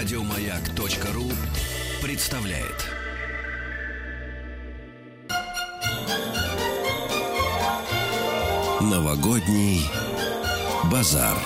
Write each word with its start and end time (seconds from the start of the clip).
Радиомаяк.ру 0.00 1.30
представляет. 2.00 2.86
Новогодний 8.80 9.82
базар. 10.90 11.36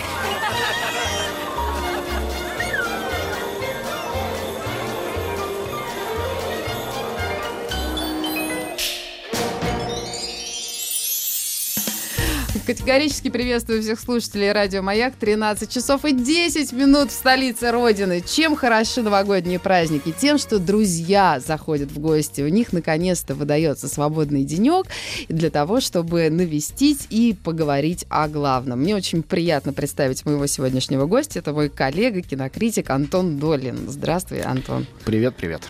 Категорически 12.67 13.29
приветствую 13.29 13.83
всех 13.83 14.01
слушателей 14.01 14.51
Радио 14.51 14.80
Маяк. 14.80 15.17
13 15.17 15.69
часов 15.69 16.07
и 16.07 16.12
10 16.12 16.73
минут 16.73 17.11
в 17.11 17.12
столице 17.12 17.71
Родины. 17.71 18.23
Чем 18.27 18.57
хороши 18.57 19.02
новогодние 19.02 19.59
праздники? 19.59 20.15
Тем, 20.19 20.38
что 20.38 20.59
друзья 20.59 21.41
заходят 21.47 21.91
в 21.93 21.98
гости. 21.98 22.41
У 22.41 22.48
них 22.48 22.73
наконец-то 22.73 23.35
выдается 23.35 23.87
свободный 23.87 24.45
денек 24.45 24.87
для 25.29 25.51
того, 25.51 25.80
чтобы 25.83 26.30
навестить 26.30 27.07
и 27.11 27.37
поговорить 27.45 28.07
о 28.09 28.29
главном. 28.29 28.80
Мне 28.80 28.96
очень 28.96 29.23
приятно 29.23 29.74
представить 29.74 30.24
моего 30.24 30.46
сегодняшнего 30.46 31.05
гостя. 31.05 31.41
Это 31.41 31.52
мой 31.52 31.69
коллега, 31.69 32.23
кинокритик 32.23 32.88
Антон 32.88 33.38
Долин. 33.38 33.91
Здравствуй, 33.91 34.41
Антон. 34.41 34.87
Привет, 35.05 35.37
привет. 35.37 35.60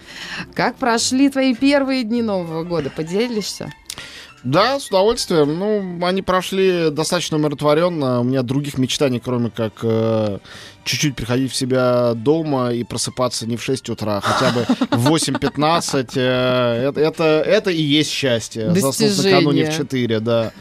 Как 0.55 0.77
прошли 0.77 1.29
твои 1.29 1.57
первые 1.57 2.05
дни 2.05 2.23
Нового 2.23 2.63
года? 2.63 2.89
Поделишься? 2.89 3.73
Да, 4.45 4.79
с 4.79 4.89
удовольствием. 4.89 5.59
Ну, 5.59 6.07
они 6.07 6.21
прошли 6.21 6.91
достаточно 6.91 7.39
умиротворенно. 7.39 8.21
У 8.21 8.25
меня 8.25 8.43
других 8.43 8.77
мечтаний, 8.77 9.19
кроме 9.19 9.51
как 9.51 9.73
э, 9.83 10.39
чуть-чуть 10.85 11.17
приходить 11.17 11.51
в 11.51 11.57
себя 11.57 12.13
дома 12.15 12.71
и 12.73 12.85
просыпаться 12.85 13.47
не 13.47 13.57
в 13.57 13.63
6 13.63 13.89
утра, 13.89 14.19
а 14.19 14.21
хотя 14.21 14.53
бы 14.53 14.67
в 14.91 15.11
8.15. 15.11 16.13
Э, 16.17 16.89
это, 16.91 17.01
это, 17.01 17.25
это 17.25 17.71
и 17.71 17.81
есть 17.81 18.11
счастье. 18.11 18.71
Заснуть 18.75 19.25
накануне 19.25 19.71
в 19.71 19.77
4, 19.77 20.21
да. 20.21 20.53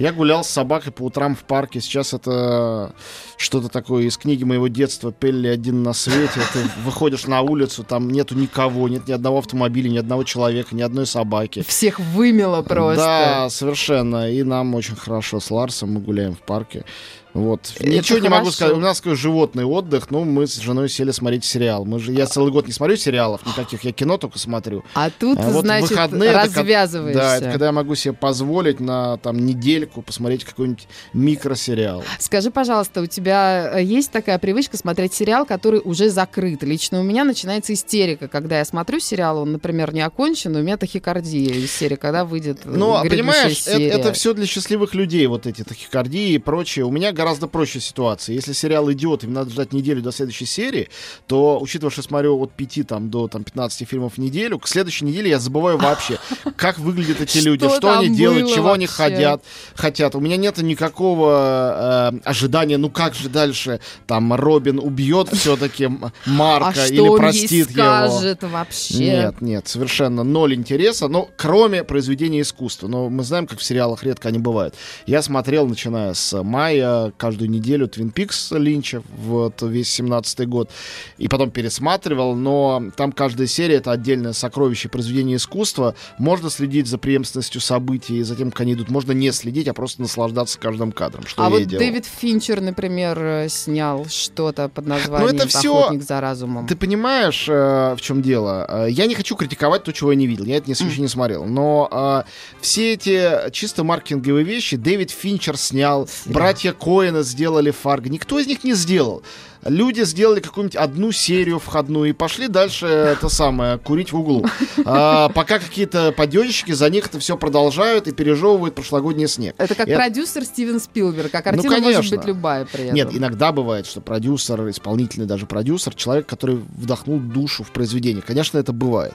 Я 0.00 0.14
гулял 0.14 0.42
с 0.42 0.48
собакой 0.48 0.92
по 0.92 1.02
утрам 1.02 1.36
в 1.36 1.40
парке. 1.40 1.78
Сейчас 1.78 2.14
это 2.14 2.94
что-то 3.36 3.68
такое 3.68 4.04
из 4.04 4.16
книги 4.16 4.44
моего 4.44 4.68
детства 4.68 5.12
«Пелли 5.12 5.46
один 5.46 5.82
на 5.82 5.92
свете». 5.92 6.40
Ты 6.54 6.60
выходишь 6.86 7.26
на 7.26 7.42
улицу, 7.42 7.84
там 7.84 8.08
нету 8.08 8.34
никого, 8.34 8.88
нет 8.88 9.06
ни 9.08 9.12
одного 9.12 9.40
автомобиля, 9.40 9.90
ни 9.90 9.98
одного 9.98 10.24
человека, 10.24 10.74
ни 10.74 10.80
одной 10.80 11.04
собаки. 11.04 11.62
Всех 11.68 12.00
вымело 12.00 12.62
просто. 12.62 13.04
Да, 13.04 13.50
совершенно. 13.50 14.32
И 14.32 14.42
нам 14.42 14.74
очень 14.74 14.96
хорошо 14.96 15.38
с 15.38 15.50
Ларсом. 15.50 15.92
Мы 15.92 16.00
гуляем 16.00 16.34
в 16.34 16.40
парке. 16.40 16.86
Вот. 17.34 17.72
Это 17.76 17.88
Ничего 17.88 18.18
хорошо. 18.18 18.22
не 18.22 18.28
могу 18.28 18.50
сказать. 18.50 18.74
У 18.74 18.80
нас 18.80 19.00
такой 19.00 19.16
животный 19.16 19.64
отдых, 19.64 20.10
но 20.10 20.24
мы 20.24 20.46
с 20.46 20.56
женой 20.56 20.88
сели 20.88 21.10
смотреть 21.10 21.44
сериал. 21.44 21.84
Мы 21.84 22.00
же, 22.00 22.12
я 22.12 22.26
целый 22.26 22.52
год 22.52 22.66
не 22.66 22.72
смотрю 22.72 22.96
сериалов 22.96 23.46
никаких, 23.46 23.84
я 23.84 23.92
кино 23.92 24.18
только 24.18 24.38
смотрю. 24.38 24.84
А 24.94 25.10
тут, 25.10 25.38
а 25.38 25.50
вот 25.50 25.64
значит, 25.64 25.90
выходные, 25.90 26.32
развязываешься. 26.32 27.20
Это, 27.20 27.28
да, 27.28 27.36
это 27.36 27.50
когда 27.50 27.66
я 27.66 27.72
могу 27.72 27.94
себе 27.94 28.14
позволить 28.14 28.80
на 28.80 29.16
там 29.18 29.38
недельку 29.44 30.02
посмотреть 30.02 30.44
какой-нибудь 30.44 30.88
микросериал. 31.12 32.02
Скажи, 32.18 32.50
пожалуйста, 32.50 33.02
у 33.02 33.06
тебя 33.06 33.78
э, 33.78 33.84
есть 33.84 34.10
такая 34.10 34.38
привычка 34.38 34.76
смотреть 34.76 35.14
сериал, 35.14 35.46
который 35.46 35.80
уже 35.84 36.10
закрыт? 36.10 36.62
Лично 36.62 37.00
у 37.00 37.02
меня 37.02 37.24
начинается 37.24 37.72
истерика, 37.72 38.28
когда 38.28 38.58
я 38.58 38.64
смотрю 38.64 38.98
сериал, 39.00 39.38
он, 39.38 39.52
например, 39.52 39.94
не 39.94 40.00
окончен, 40.00 40.54
у 40.56 40.62
меня 40.62 40.76
тахикардия 40.76 41.54
из 41.54 41.70
серии, 41.72 41.96
когда 41.96 42.24
выйдет 42.24 42.62
Ну, 42.64 42.94
а 42.94 43.04
понимаешь, 43.04 43.66
это, 43.66 43.80
это 43.80 44.12
все 44.12 44.34
для 44.34 44.46
счастливых 44.46 44.94
людей, 44.94 45.26
вот 45.26 45.46
эти 45.46 45.62
тахикардии 45.62 46.32
и 46.32 46.38
прочее. 46.38 46.84
У 46.84 46.90
меня 46.90 47.12
гораздо 47.20 47.48
проще 47.48 47.80
ситуация. 47.80 48.34
Если 48.34 48.54
сериал 48.54 48.90
идет, 48.92 49.24
и 49.24 49.26
надо 49.26 49.50
ждать 49.50 49.74
неделю 49.74 50.00
до 50.00 50.10
следующей 50.10 50.46
серии, 50.46 50.88
то, 51.26 51.58
учитывая, 51.60 51.90
что 51.90 52.00
смотрю 52.00 52.40
от 52.40 52.52
5 52.52 52.86
там, 52.86 53.10
до 53.10 53.28
там, 53.28 53.44
15 53.44 53.86
фильмов 53.86 54.14
в 54.14 54.18
неделю, 54.18 54.58
к 54.58 54.66
следующей 54.66 55.04
неделе 55.04 55.28
я 55.28 55.38
забываю 55.38 55.76
вообще, 55.76 56.18
как 56.56 56.78
выглядят 56.78 57.20
эти 57.20 57.36
люди, 57.38 57.68
что 57.68 57.98
они 57.98 58.08
делают, 58.08 58.48
чего 58.54 58.72
они 58.72 58.86
хотят. 58.86 59.44
хотят. 59.74 60.14
У 60.14 60.20
меня 60.20 60.38
нет 60.38 60.56
никакого 60.62 62.12
э, 62.14 62.20
ожидания, 62.24 62.78
ну 62.78 62.88
как 62.88 63.14
же 63.14 63.28
дальше, 63.28 63.80
там, 64.06 64.32
Робин 64.32 64.78
убьет 64.78 65.28
все-таки 65.28 65.90
Марка 66.24 66.84
а 66.84 66.86
или 66.86 67.16
простит 67.18 67.70
его. 67.70 68.48
вообще? 68.48 68.94
Нет, 68.94 69.42
нет, 69.42 69.68
совершенно 69.68 70.24
ноль 70.24 70.54
интереса, 70.54 71.08
но 71.08 71.28
кроме 71.36 71.84
произведения 71.84 72.40
искусства. 72.40 72.88
Но 72.88 73.10
мы 73.10 73.24
знаем, 73.24 73.46
как 73.46 73.58
в 73.58 73.62
сериалах 73.62 74.04
редко 74.04 74.28
они 74.28 74.38
бывают. 74.38 74.74
Я 75.04 75.20
смотрел, 75.20 75.66
начиная 75.66 76.14
с 76.14 76.42
мая, 76.42 77.09
каждую 77.16 77.50
неделю 77.50 77.88
Твин 77.88 78.10
Пикс 78.10 78.50
Линча, 78.52 79.02
вот 79.16 79.62
весь 79.62 79.98
17-й 79.98 80.46
год, 80.46 80.70
и 81.18 81.28
потом 81.28 81.50
пересматривал, 81.50 82.34
но 82.34 82.82
там 82.96 83.12
каждая 83.12 83.46
серия 83.46 83.76
это 83.76 83.92
отдельное 83.92 84.32
сокровище 84.32 84.88
произведения 84.88 85.36
искусства. 85.36 85.94
Можно 86.18 86.50
следить 86.50 86.86
за 86.86 86.98
преемственностью 86.98 87.60
событий 87.60 88.18
и 88.18 88.22
за 88.22 88.36
тем, 88.36 88.50
как 88.50 88.62
они 88.62 88.74
идут. 88.74 88.90
Можно 88.90 89.12
не 89.12 89.32
следить, 89.32 89.68
а 89.68 89.74
просто 89.74 90.02
наслаждаться 90.02 90.58
каждым 90.58 90.92
кадром. 90.92 91.26
Что 91.26 91.44
а 91.44 91.50
вот 91.50 91.66
Дэвид 91.66 92.06
Финчер, 92.06 92.60
например, 92.60 93.18
э, 93.18 93.48
снял 93.48 94.06
что-то 94.06 94.68
под 94.68 94.86
ну, 94.86 94.94
названием 94.94 95.36
это 95.36 95.48
все... 95.48 95.76
«Охотник 95.76 96.02
за 96.02 96.20
разумом». 96.20 96.66
Ты 96.66 96.76
понимаешь, 96.76 97.46
э, 97.48 97.94
в 97.96 98.00
чем 98.00 98.22
дело? 98.22 98.66
Э, 98.68 98.90
я 98.90 99.06
не 99.06 99.14
хочу 99.14 99.36
критиковать 99.36 99.84
то, 99.84 99.92
чего 99.92 100.12
я 100.12 100.18
не 100.18 100.26
видел. 100.26 100.44
Я 100.44 100.56
это 100.56 100.68
не, 100.68 100.72
еще 100.72 101.00
не 101.00 101.08
смотрел. 101.08 101.44
Но 101.44 102.24
все 102.60 102.94
эти 102.94 103.50
чисто 103.52 103.84
маркетинговые 103.84 104.44
вещи 104.44 104.76
Дэвид 104.76 105.10
Финчер 105.10 105.56
снял, 105.56 106.08
братья 106.26 106.72
Коэна 107.00 107.22
сделали 107.22 107.70
Фарго. 107.70 108.10
Никто 108.10 108.38
из 108.38 108.46
них 108.46 108.62
не 108.62 108.74
сделал 108.74 109.22
люди 109.64 110.02
сделали 110.04 110.40
какую-нибудь 110.40 110.76
одну 110.76 111.12
серию 111.12 111.58
входную 111.58 112.10
и 112.10 112.12
пошли 112.12 112.48
дальше 112.48 112.86
это 112.86 113.28
самое, 113.28 113.78
курить 113.78 114.12
в 114.12 114.18
углу. 114.18 114.44
А, 114.84 115.28
пока 115.30 115.58
какие-то 115.58 116.12
паденщики 116.12 116.72
за 116.72 116.88
них 116.90 117.06
это 117.06 117.18
все 117.18 117.36
продолжают 117.36 118.08
и 118.08 118.12
пережевывают 118.12 118.74
прошлогодний 118.74 119.28
снег. 119.28 119.54
Это 119.58 119.74
как 119.74 119.88
это... 119.88 119.96
продюсер 119.96 120.44
Стивен 120.44 120.80
Спилберг, 120.80 121.34
а 121.34 121.42
картина 121.42 121.76
ну, 121.76 121.82
может 121.82 122.10
быть 122.10 122.24
любая 122.24 122.64
при 122.64 122.84
этом. 122.84 122.94
Нет, 122.94 123.08
иногда 123.12 123.52
бывает, 123.52 123.86
что 123.86 124.00
продюсер, 124.00 124.68
исполнительный 124.70 125.26
даже 125.26 125.46
продюсер, 125.46 125.94
человек, 125.94 126.26
который 126.26 126.56
вдохнул 126.56 127.18
душу 127.18 127.62
в 127.62 127.70
произведение. 127.70 128.22
Конечно, 128.22 128.58
это 128.58 128.72
бывает. 128.72 129.14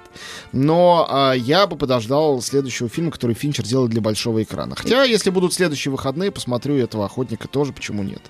Но 0.51 1.07
а, 1.09 1.33
я 1.33 1.67
бы 1.67 1.75
подождал 1.75 2.41
следующего 2.41 2.89
фильма, 2.89 3.11
который 3.11 3.35
Финчер 3.35 3.65
делает 3.65 3.91
для 3.91 4.01
большого 4.01 4.43
экрана. 4.43 4.75
Хотя, 4.75 5.03
если 5.03 5.29
будут 5.29 5.53
следующие 5.53 5.91
выходные, 5.91 6.31
посмотрю 6.31 6.75
этого 6.75 7.05
охотника 7.05 7.47
тоже, 7.47 7.73
почему 7.73 8.03
нет. 8.03 8.21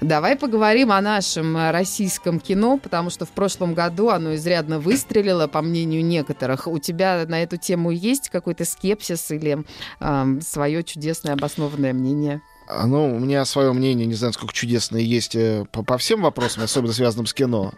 Давай 0.00 0.36
поговорим 0.36 0.92
о 0.92 1.00
нашем 1.00 1.56
российском 1.72 2.40
кино, 2.40 2.78
потому 2.78 3.10
что 3.10 3.24
в 3.26 3.30
прошлом 3.30 3.74
году 3.74 4.08
оно 4.08 4.34
изрядно 4.34 4.78
выстрелило, 4.78 5.46
по 5.46 5.62
мнению 5.62 6.04
некоторых. 6.04 6.66
У 6.66 6.78
тебя 6.78 7.24
на 7.26 7.42
эту 7.42 7.56
тему 7.56 7.90
есть 7.90 8.28
какой-то 8.30 8.64
скепсис 8.64 9.30
или 9.30 9.64
э, 10.00 10.40
свое 10.40 10.82
чудесное 10.82 11.34
обоснованное 11.34 11.92
мнение? 11.92 12.40
А, 12.66 12.86
ну, 12.86 13.14
у 13.14 13.18
меня 13.18 13.44
свое 13.44 13.72
мнение, 13.72 14.06
не 14.06 14.14
знаю, 14.14 14.32
сколько 14.32 14.54
чудесное 14.54 15.02
есть 15.02 15.36
э, 15.36 15.66
по, 15.70 15.82
по 15.82 15.98
всем 15.98 16.22
вопросам, 16.22 16.62
особенно 16.62 16.92
связанным 16.94 17.26
с 17.26 17.34
кино. 17.34 17.72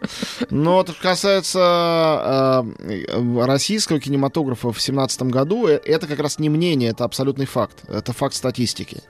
Но 0.50 0.84
что 0.84 0.94
касается 0.94 2.64
э, 2.88 3.44
российского 3.44 3.98
кинематографа 3.98 4.68
в 4.68 4.74
2017 4.74 5.22
году, 5.22 5.66
э, 5.66 5.80
это 5.84 6.06
как 6.06 6.20
раз 6.20 6.38
не 6.38 6.48
мнение, 6.48 6.90
это 6.90 7.04
абсолютный 7.04 7.46
факт. 7.46 7.82
Это 7.88 8.12
факт 8.12 8.34
статистики. 8.34 9.02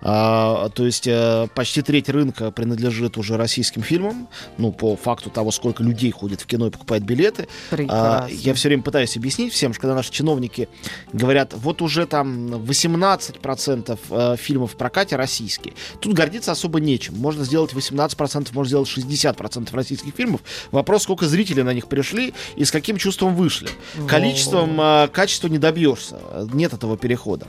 А, 0.00 0.70
то 0.70 0.86
есть 0.86 1.06
э, 1.06 1.46
почти 1.54 1.82
треть 1.82 2.08
рынка 2.08 2.50
принадлежит 2.50 3.18
уже 3.18 3.36
российским 3.36 3.82
фильмам, 3.82 4.28
ну, 4.56 4.72
по 4.72 4.96
факту 4.96 5.28
того, 5.28 5.50
сколько 5.50 5.82
людей 5.82 6.10
ходит 6.10 6.40
в 6.40 6.46
кино 6.46 6.68
и 6.68 6.70
покупает 6.70 7.04
билеты. 7.04 7.48
А, 7.88 8.26
я 8.30 8.54
все 8.54 8.68
время 8.68 8.82
пытаюсь 8.82 9.16
объяснить 9.16 9.52
всем, 9.52 9.74
что 9.74 9.82
когда 9.82 9.94
наши 9.94 10.10
чиновники 10.10 10.70
говорят, 11.12 11.52
вот 11.54 11.82
уже 11.82 12.06
там 12.06 12.54
18% 12.54 13.98
э, 14.10 14.36
фильмов 14.38 14.72
в 14.72 14.76
прокате 14.76 15.17
российские. 15.18 15.74
Тут 16.00 16.14
гордиться 16.14 16.52
особо 16.52 16.80
нечем. 16.80 17.14
Можно 17.16 17.44
сделать 17.44 17.72
18%, 17.74 18.48
можно 18.52 18.68
сделать 18.68 18.88
60% 18.88 19.74
российских 19.74 20.14
фильмов. 20.14 20.40
Вопрос, 20.70 21.02
сколько 21.02 21.26
зрителей 21.26 21.64
на 21.64 21.74
них 21.74 21.88
пришли 21.88 22.32
и 22.56 22.64
с 22.64 22.70
каким 22.70 22.96
чувством 22.96 23.34
вышли. 23.34 23.68
Количеством, 24.06 24.80
э, 24.80 25.08
качества 25.08 25.48
не 25.48 25.58
добьешься. 25.58 26.18
Нет 26.52 26.72
этого 26.72 26.96
перехода. 26.96 27.46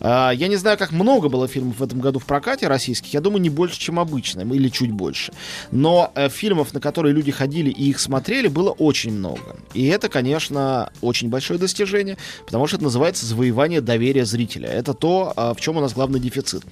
А, 0.00 0.30
я 0.30 0.48
не 0.48 0.56
знаю, 0.56 0.78
как 0.78 0.92
много 0.92 1.28
было 1.28 1.48
фильмов 1.48 1.78
в 1.78 1.82
этом 1.82 2.00
году 2.00 2.18
в 2.18 2.26
прокате 2.26 2.68
российских. 2.68 3.14
Я 3.14 3.20
думаю, 3.20 3.40
не 3.40 3.50
больше, 3.50 3.78
чем 3.78 3.98
обычно, 3.98 4.40
или 4.40 4.68
чуть 4.68 4.92
больше. 4.92 5.32
Но 5.70 6.12
э, 6.14 6.28
фильмов, 6.28 6.74
на 6.74 6.80
которые 6.80 7.14
люди 7.14 7.30
ходили 7.30 7.70
и 7.70 7.90
их 7.90 8.00
смотрели, 8.00 8.48
было 8.48 8.70
очень 8.70 9.12
много. 9.12 9.56
И 9.74 9.86
это, 9.86 10.08
конечно, 10.08 10.90
очень 11.00 11.28
большое 11.28 11.58
достижение, 11.58 12.18
потому 12.44 12.66
что 12.66 12.76
это 12.76 12.84
называется 12.84 13.26
завоевание 13.26 13.80
доверия 13.80 14.24
зрителя. 14.24 14.68
Это 14.68 14.94
то, 14.94 15.32
а, 15.36 15.54
в 15.54 15.60
чем 15.60 15.76
у 15.76 15.80
нас 15.80 15.92
главный 15.92 16.20
дефицит. 16.20 16.62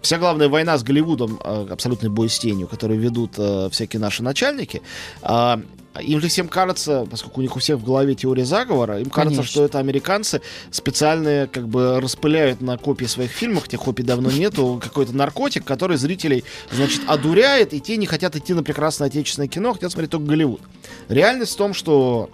Вся 0.00 0.18
главная 0.18 0.48
война 0.48 0.76
с 0.78 0.82
Голливудом, 0.82 1.40
э, 1.42 1.66
абсолютный 1.70 2.10
бой 2.10 2.28
с 2.28 2.38
тенью, 2.38 2.68
который 2.68 2.96
ведут 2.96 3.32
э, 3.38 3.68
всякие 3.70 4.00
наши 4.00 4.22
начальники, 4.22 4.82
э, 5.22 5.56
им 6.02 6.20
же 6.20 6.28
всем 6.28 6.48
кажется, 6.48 7.06
поскольку 7.08 7.40
у 7.40 7.42
них 7.42 7.54
у 7.56 7.60
всех 7.60 7.78
в 7.78 7.84
голове 7.84 8.14
теория 8.14 8.44
заговора, 8.44 8.98
им 8.98 9.10
кажется, 9.10 9.36
Конечно. 9.36 9.44
что 9.44 9.64
это 9.64 9.78
американцы 9.78 10.40
специально 10.70 11.48
как 11.50 11.68
бы 11.68 12.00
распыляют 12.00 12.60
на 12.60 12.76
копии 12.78 13.04
своих 13.04 13.30
фильмов, 13.30 13.68
тех 13.68 13.80
копий 13.80 14.02
давно 14.02 14.30
нету, 14.30 14.80
какой-то 14.82 15.14
наркотик, 15.14 15.64
который 15.64 15.96
зрителей, 15.96 16.44
значит, 16.72 17.02
одуряет, 17.06 17.72
и 17.72 17.80
те 17.80 17.96
не 17.96 18.06
хотят 18.06 18.34
идти 18.34 18.54
на 18.54 18.62
прекрасное 18.62 19.08
отечественное 19.08 19.48
кино, 19.48 19.72
хотят 19.72 19.92
смотреть 19.92 20.10
только 20.10 20.26
Голливуд. 20.26 20.60
Реальность 21.08 21.52
в 21.52 21.56
том, 21.56 21.74
что 21.74 22.28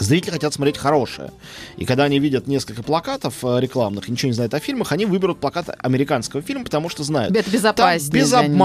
Зрители 0.00 0.30
хотят 0.32 0.54
смотреть 0.54 0.78
хорошее. 0.78 1.32
И 1.76 1.84
когда 1.84 2.04
они 2.04 2.18
видят 2.18 2.46
несколько 2.46 2.82
плакатов 2.82 3.34
э, 3.42 3.60
рекламных 3.60 4.08
и 4.08 4.12
ничего 4.12 4.28
не 4.28 4.34
знают 4.34 4.54
о 4.54 4.60
фильмах, 4.60 4.92
они 4.92 5.06
выберут 5.06 5.40
плакат 5.40 5.68
американского 5.78 6.42
фильма, 6.42 6.64
потому 6.64 6.88
что 6.88 7.04
знают. 7.04 7.34
Это 7.34 7.44
Там 7.44 7.52
безопаснее 7.52 8.22
без 8.22 8.30
для 8.30 8.42
них. 8.48 8.56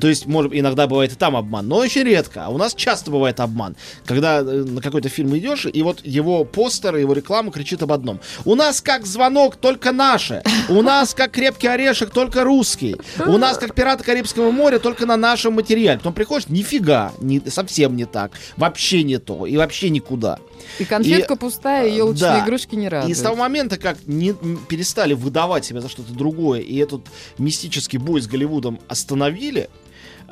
То 0.00 0.08
есть, 0.08 0.26
может, 0.26 0.52
иногда 0.54 0.86
бывает 0.86 1.12
и 1.12 1.16
там 1.16 1.36
обман, 1.36 1.68
но 1.68 1.76
очень 1.76 2.02
редко. 2.02 2.46
А 2.46 2.48
у 2.50 2.58
нас 2.58 2.74
часто 2.74 3.10
бывает 3.10 3.40
обман. 3.40 3.76
Когда 4.04 4.40
э, 4.40 4.42
на 4.42 4.80
какой-то 4.80 5.08
фильм 5.08 5.36
идешь, 5.36 5.66
и 5.72 5.82
вот 5.82 6.04
его 6.04 6.44
постер, 6.44 6.96
его 6.96 7.12
реклама 7.12 7.52
кричит 7.52 7.82
об 7.82 7.92
одном. 7.92 8.20
У 8.44 8.54
нас 8.54 8.80
как 8.80 9.06
звонок, 9.06 9.56
только 9.56 9.92
наше. 9.92 10.42
У 10.68 10.82
нас 10.82 11.14
как 11.14 11.32
крепкий 11.32 11.68
орешек, 11.68 12.10
только 12.10 12.44
русский. 12.44 12.96
У 13.26 13.38
нас 13.38 13.58
как 13.58 13.74
пираты 13.74 14.04
Карибского 14.04 14.50
моря, 14.50 14.78
только 14.78 15.06
на 15.06 15.16
нашем 15.16 15.54
материале. 15.54 15.98
Потом 15.98 16.12
приходишь, 16.14 16.48
нифига, 16.48 17.12
не, 17.20 17.40
совсем 17.48 17.96
не 17.96 18.04
так. 18.06 18.32
Вообще 18.56 19.02
не 19.02 19.18
то. 19.18 19.46
И 19.46 19.56
вообще 19.56 19.90
никуда. 19.90 20.38
И 20.78 20.84
конфетка 20.84 21.36
пустая, 21.36 21.88
и 21.88 21.96
елочные 21.96 22.32
да. 22.32 22.44
игрушки 22.44 22.74
не 22.74 22.86
И 22.86 22.88
радуют. 22.88 23.16
с 23.18 23.20
того 23.20 23.36
момента, 23.36 23.76
как 23.76 23.98
не, 24.06 24.30
м, 24.30 24.60
перестали 24.68 25.14
выдавать 25.14 25.64
себя 25.64 25.80
за 25.80 25.88
что-то 25.88 26.12
другое, 26.12 26.60
и 26.60 26.76
этот 26.76 27.02
мистический 27.38 27.98
бой 27.98 28.20
с 28.20 28.26
Голливудом 28.26 28.78
остановили, 28.88 29.59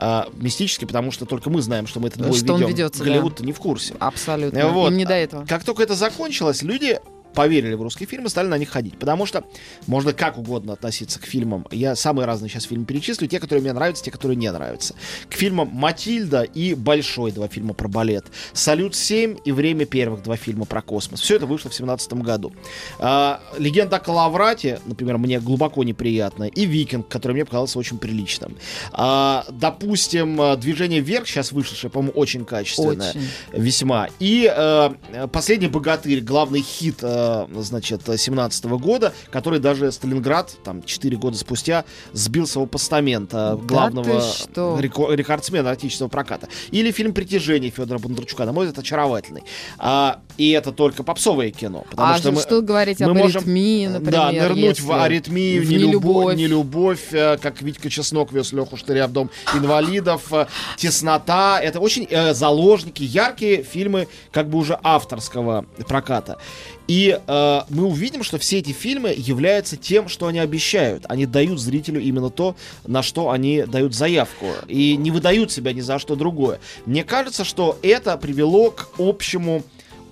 а, 0.01 0.29
мистический, 0.35 0.87
потому 0.87 1.11
что 1.11 1.27
только 1.27 1.51
мы 1.51 1.61
знаем, 1.61 1.89
что 1.89 1.99
мы 1.99 2.07
этот 2.09 2.23
бой 2.25 2.33
Что 2.39 2.55
он 2.55 2.61
ведем. 2.61 2.75
ведется, 2.75 3.01
да. 3.01 3.05
Голливуд-то 3.11 3.45
не 3.45 3.53
в 3.53 3.59
курсе. 3.59 3.95
Абсолютно. 3.99 4.69
Вот. 4.69 4.91
Им 4.91 4.97
не 4.97 5.05
до 5.05 5.15
этого. 5.15 5.45
Как 5.45 5.65
только 5.65 5.83
это 5.83 5.95
закончилось, 5.95 6.63
люди 6.63 7.01
поверили 7.35 7.75
в 7.75 7.83
русские 7.83 8.09
фильмы, 8.09 8.29
стали 8.29 8.49
на 8.49 8.59
них 8.59 8.71
ходить. 8.71 8.99
Потому 8.99 9.27
что 9.27 9.45
можно 9.87 10.13
как 10.13 10.39
угодно 10.39 10.73
относиться 10.73 11.21
к 11.21 11.25
фильмам. 11.25 11.67
Я 11.71 11.97
самые 11.97 12.27
разные 12.27 12.49
сейчас 12.49 12.65
фильмы 12.65 12.85
перечислю. 12.85 13.29
Те, 13.29 13.41
которые 13.41 13.63
мне 13.63 13.73
нравятся, 13.73 14.05
те, 14.05 14.11
которые 14.11 14.37
не 14.37 14.51
нравятся. 14.51 14.95
К 15.29 15.35
фильмам 15.35 15.69
«Матильда» 15.73 16.43
и 16.43 16.75
«Большой» 16.75 17.33
два 17.33 17.49
фильма 17.49 17.75
про 17.75 17.89
балет. 17.89 18.27
«Салют-7» 18.53 19.41
и 19.45 19.53
«Время 19.53 19.87
первых» 19.87 20.23
два 20.23 20.37
фильма 20.37 20.65
про 20.65 20.83
космос. 20.83 21.21
Все 21.21 21.37
это 21.37 21.47
вышло 21.47 21.71
в 21.71 21.77
2017 21.77 22.13
году. 22.15 22.53
А, 22.99 23.41
«Легенда 23.59 23.97
о 23.97 24.01
Калаврате», 24.01 24.81
например, 24.87 25.19
мне 25.19 25.41
глубоко 25.41 25.85
неприятно. 25.85 26.45
И 26.45 26.65
«Викинг», 26.65 27.09
который 27.09 27.33
мне 27.33 27.45
показался 27.45 27.79
очень 27.79 27.99
приличным. 27.99 28.57
А, 28.93 29.45
допустим, 29.51 30.41
а, 30.41 30.57
«Движение 30.57 31.01
вверх», 31.01 31.27
сейчас 31.27 31.53
вышедшее, 31.53 31.91
по-моему, 31.91 32.13
очень 32.13 32.45
качественное 32.45 33.11
Очень. 33.11 33.29
весьма. 33.53 34.09
И 34.19 34.51
э, 34.55 34.91
последний 35.33 35.69
богатырь, 35.69 36.21
главный 36.21 36.63
хит, 36.63 36.99
э, 37.03 37.18
значит, 37.55 38.03
17 38.17 38.65
года, 38.65 39.13
который 39.31 39.59
даже 39.61 39.91
Сталинград, 39.93 40.57
там, 40.65 40.83
4 40.83 41.17
года 41.17 41.37
спустя, 41.37 41.85
сбил 42.13 42.47
с 42.47 42.55
его 42.57 42.67
постамента 42.67 43.59
главного 43.63 44.21
ты 44.21 44.27
что? 44.27 44.79
реко- 44.81 45.15
рекордсмена 45.15 45.71
отечественного 45.71 46.11
проката. 46.11 46.49
Или 46.71 46.91
фильм 46.91 47.13
«Притяжение» 47.13 47.71
Федора 47.71 47.99
Бондарчука, 47.99 48.45
на 48.45 48.53
мой 48.53 48.67
взгляд, 48.67 48.85
очаровательный. 48.85 49.43
А, 49.79 50.21
и 50.39 50.51
это 50.51 50.73
только 50.73 51.03
попсовое 51.03 51.51
кино. 51.51 51.85
Потому 51.91 52.15
а 52.15 52.17
что 52.17 52.33
мы, 52.33 52.41
что 52.41 52.63
говорить 52.63 53.01
мы 53.01 53.11
об 53.11 53.17
можем, 53.17 53.43
аритмии, 53.43 53.87
например, 53.89 54.13
да, 54.13 54.33
нырнуть 54.33 54.81
в 54.81 54.93
аритмию, 54.93 55.63
в 55.63 55.71
нелюбовь, 55.71 56.37
нелюбовь. 56.37 56.37
нелюбовь, 56.37 57.13
э, 57.13 57.37
как 57.39 57.61
Витька 57.61 57.91
Чеснок 57.91 58.33
вез 58.33 58.53
Леху 58.53 58.77
Штыря 58.77 59.09
в 59.09 59.13
дом 59.13 59.31
инвалидов, 59.53 60.33
э, 60.33 60.47
теснота. 60.77 61.61
Это 61.61 61.81
очень 61.81 62.07
э, 62.09 62.35
заложники, 62.35 63.03
яркие 63.03 63.65
фильмы 63.65 64.07
как 64.31 64.49
бы 64.49 64.59
уже 64.59 64.79
авторского 64.83 65.67
проката. 65.89 66.39
И 66.87 67.21
э, 67.27 67.61
мы 67.69 67.85
увидим, 67.85 68.23
что 68.23 68.39
все 68.39 68.59
эти 68.59 68.71
фильмы 68.71 69.13
являются 69.17 69.77
тем, 69.77 70.09
что 70.09 70.29
они 70.29 70.39
обещают. 70.39 71.05
Они 71.09 71.27
дают 71.27 71.61
зрителю 71.61 72.01
именно 72.01 72.31
то, 72.31 72.57
на 72.87 73.03
что 73.03 73.31
они 73.31 73.65
дают 73.65 73.95
заявку. 73.95 74.47
И 74.69 74.97
не 74.97 75.11
выдают 75.11 75.53
себя 75.53 75.73
ни 75.73 75.81
за 75.81 75.99
что 75.99 76.17
другое. 76.17 76.61
Мне 76.87 77.05
кажется, 77.05 77.45
что 77.45 77.79
это 77.83 78.17
привело 78.17 78.71
к 78.71 78.89
общему 78.99 79.65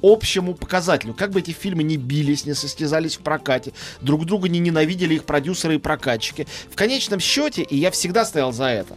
общему 0.02 0.54
показателю. 0.54 1.14
Как 1.14 1.30
бы 1.30 1.40
эти 1.40 1.50
фильмы 1.50 1.82
не 1.82 1.96
бились, 1.96 2.46
не 2.46 2.54
состязались 2.54 3.16
в 3.16 3.20
прокате, 3.20 3.72
друг 4.00 4.24
друга 4.24 4.48
не 4.48 4.58
ненавидели 4.58 5.14
их 5.14 5.24
продюсеры 5.24 5.76
и 5.76 5.78
прокатчики. 5.78 6.46
В 6.70 6.76
конечном 6.76 7.20
счете, 7.20 7.62
и 7.62 7.76
я 7.76 7.90
всегда 7.90 8.24
стоял 8.24 8.52
за 8.52 8.66
это, 8.66 8.96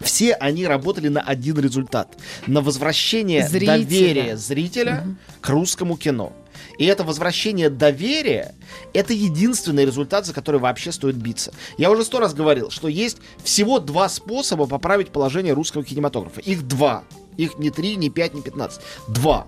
все 0.00 0.32
они 0.34 0.66
работали 0.66 1.08
на 1.08 1.20
один 1.20 1.58
результат. 1.58 2.16
На 2.46 2.60
возвращение 2.60 3.46
Зрителя. 3.46 3.78
доверия 3.78 4.36
зрителя 4.36 5.06
к 5.40 5.48
русскому 5.48 5.96
кино. 5.96 6.32
И 6.78 6.86
это 6.86 7.04
возвращение 7.04 7.70
доверия— 7.70 8.54
это 8.94 9.12
единственный 9.12 9.84
результат, 9.84 10.26
за 10.26 10.32
который 10.32 10.60
вообще 10.60 10.90
стоит 10.92 11.16
биться. 11.16 11.52
Я 11.76 11.90
уже 11.90 12.04
сто 12.04 12.18
раз 12.18 12.34
говорил, 12.34 12.70
что 12.70 12.88
есть 12.88 13.18
всего 13.44 13.78
два 13.78 14.08
способа 14.08 14.66
поправить 14.66 15.10
положение 15.10 15.52
русского 15.52 15.84
кинематографа. 15.84 16.40
Их 16.40 16.66
два. 16.66 17.04
Их 17.36 17.58
не 17.58 17.70
три, 17.70 17.96
не 17.96 18.10
пять, 18.10 18.34
не 18.34 18.42
пятнадцать. 18.42 18.82
Два. 19.08 19.46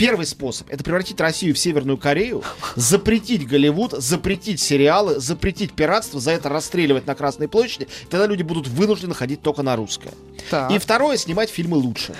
Первый 0.00 0.26
способ— 0.26 0.68
это 0.70 0.82
превратить 0.82 1.20
Россию 1.20 1.54
в 1.54 1.58
Северную 1.58 1.98
Корею, 1.98 2.42
запретить 2.74 3.46
Голливуд, 3.46 3.92
запретить 3.92 4.58
сериалы, 4.58 5.20
запретить 5.20 5.72
пиратство, 5.72 6.18
за 6.20 6.30
это 6.30 6.48
расстреливать 6.48 7.06
на 7.06 7.14
Красной 7.14 7.48
площади, 7.48 7.86
тогда 8.08 8.26
люди 8.26 8.42
будут 8.42 8.66
вынуждены 8.66 9.14
ходить 9.14 9.42
только 9.42 9.62
на 9.62 9.76
русское. 9.76 10.14
Так. 10.48 10.70
И 10.70 10.78
второе— 10.78 11.16
снимать 11.18 11.50
фильмы 11.50 11.76
лучше. 11.76 12.14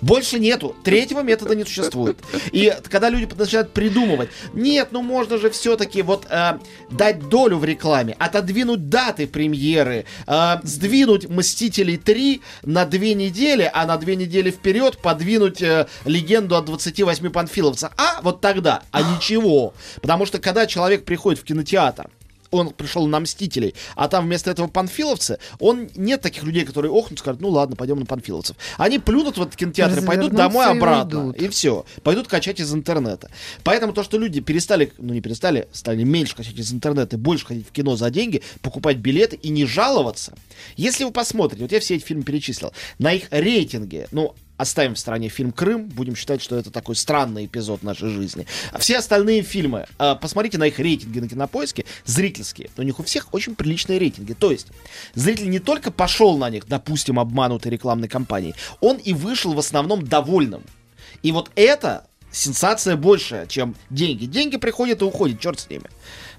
Больше 0.00 0.38
нету. 0.38 0.76
Третьего 0.84 1.20
метода 1.20 1.54
не 1.54 1.64
существует. 1.64 2.18
И 2.52 2.72
когда 2.88 3.08
люди 3.10 3.28
начинают 3.34 3.72
придумывать, 3.72 4.30
нет, 4.52 4.88
ну 4.92 5.02
можно 5.02 5.38
же 5.38 5.50
все-таки 5.50 6.02
вот 6.02 6.26
э, 6.30 6.58
дать 6.90 7.28
долю 7.28 7.58
в 7.58 7.64
рекламе, 7.64 8.14
отодвинуть 8.18 8.88
даты 8.88 9.26
премьеры, 9.26 10.04
э, 10.26 10.56
сдвинуть 10.62 11.28
«Мстителей 11.28 11.96
3» 11.96 12.40
на 12.62 12.84
две 12.84 13.14
недели, 13.14 13.70
а 13.72 13.86
на 13.86 13.96
две 13.96 14.16
недели 14.16 14.50
вперед 14.50 14.98
подвинуть 14.98 15.60
э, 15.62 15.86
легенду 16.04 16.56
от 16.56 16.66
28 16.66 17.30
панфиловцев. 17.30 17.90
А 17.96 18.20
вот 18.22 18.40
тогда, 18.40 18.82
а 18.92 19.02
ничего. 19.02 19.74
Потому 20.00 20.26
что 20.26 20.38
когда 20.38 20.66
человек 20.66 21.04
приходит 21.04 21.40
в 21.40 21.44
кинотеатр, 21.44 22.10
он 22.50 22.70
пришел 22.70 23.06
на 23.06 23.20
Мстителей, 23.20 23.74
а 23.94 24.08
там 24.08 24.26
вместо 24.26 24.50
этого 24.50 24.68
панфиловцы, 24.68 25.38
он 25.58 25.88
нет 25.94 26.20
таких 26.20 26.42
людей, 26.44 26.64
которые 26.64 26.92
охнут, 26.92 27.18
скажут, 27.18 27.40
ну 27.40 27.48
ладно, 27.48 27.76
пойдем 27.76 27.98
на 27.98 28.06
панфиловцев. 28.06 28.56
Они 28.76 28.98
плюнут 28.98 29.36
в 29.36 29.42
этот 29.42 29.56
кинотеатр, 29.56 30.04
пойдут 30.04 30.32
домой 30.32 30.66
и 30.66 30.70
обратно, 30.70 31.26
уйдут. 31.26 31.42
и 31.42 31.48
все. 31.48 31.84
Пойдут 32.02 32.28
качать 32.28 32.60
из 32.60 32.72
интернета. 32.72 33.30
Поэтому 33.64 33.92
то, 33.92 34.02
что 34.02 34.18
люди 34.18 34.40
перестали, 34.40 34.92
ну 34.98 35.12
не 35.12 35.20
перестали, 35.20 35.68
стали 35.72 36.02
меньше 36.02 36.36
качать 36.36 36.58
из 36.58 36.72
интернета 36.72 37.16
и 37.16 37.18
больше 37.18 37.46
ходить 37.46 37.68
в 37.68 37.72
кино 37.72 37.96
за 37.96 38.10
деньги, 38.10 38.42
покупать 38.62 38.98
билеты 38.98 39.36
и 39.36 39.50
не 39.50 39.66
жаловаться. 39.66 40.34
Если 40.76 41.04
вы 41.04 41.10
посмотрите, 41.10 41.62
вот 41.62 41.72
я 41.72 41.80
все 41.80 41.96
эти 41.96 42.04
фильмы 42.04 42.22
перечислил, 42.24 42.72
на 42.98 43.12
их 43.12 43.28
рейтинге, 43.30 44.08
ну, 44.12 44.34
Оставим 44.58 44.96
в 44.96 44.98
стороне 44.98 45.28
фильм 45.28 45.52
«Крым», 45.52 45.86
будем 45.86 46.16
считать, 46.16 46.42
что 46.42 46.56
это 46.56 46.72
такой 46.72 46.96
странный 46.96 47.46
эпизод 47.46 47.84
нашей 47.84 48.10
жизни. 48.10 48.44
А 48.72 48.78
все 48.78 48.98
остальные 48.98 49.42
фильмы, 49.42 49.86
э, 49.98 50.16
посмотрите 50.20 50.58
на 50.58 50.66
их 50.66 50.80
рейтинги 50.80 51.20
на 51.20 51.28
кинопоиске, 51.28 51.84
зрительские. 52.04 52.68
У 52.76 52.82
них 52.82 52.98
у 52.98 53.04
всех 53.04 53.32
очень 53.32 53.54
приличные 53.54 54.00
рейтинги. 54.00 54.32
То 54.32 54.50
есть, 54.50 54.66
зритель 55.14 55.48
не 55.48 55.60
только 55.60 55.92
пошел 55.92 56.36
на 56.38 56.50
них, 56.50 56.66
допустим, 56.66 57.20
обманутой 57.20 57.70
рекламной 57.70 58.08
кампанией, 58.08 58.56
он 58.80 58.96
и 58.96 59.12
вышел 59.12 59.54
в 59.54 59.58
основном 59.60 60.04
довольным. 60.04 60.64
И 61.22 61.30
вот 61.30 61.52
это 61.54 62.08
сенсация 62.32 62.96
большая, 62.96 63.46
чем 63.46 63.76
деньги. 63.90 64.26
Деньги 64.26 64.56
приходят 64.56 65.02
и 65.02 65.04
уходят, 65.04 65.40
черт 65.40 65.60
с 65.60 65.70
ними. 65.70 65.84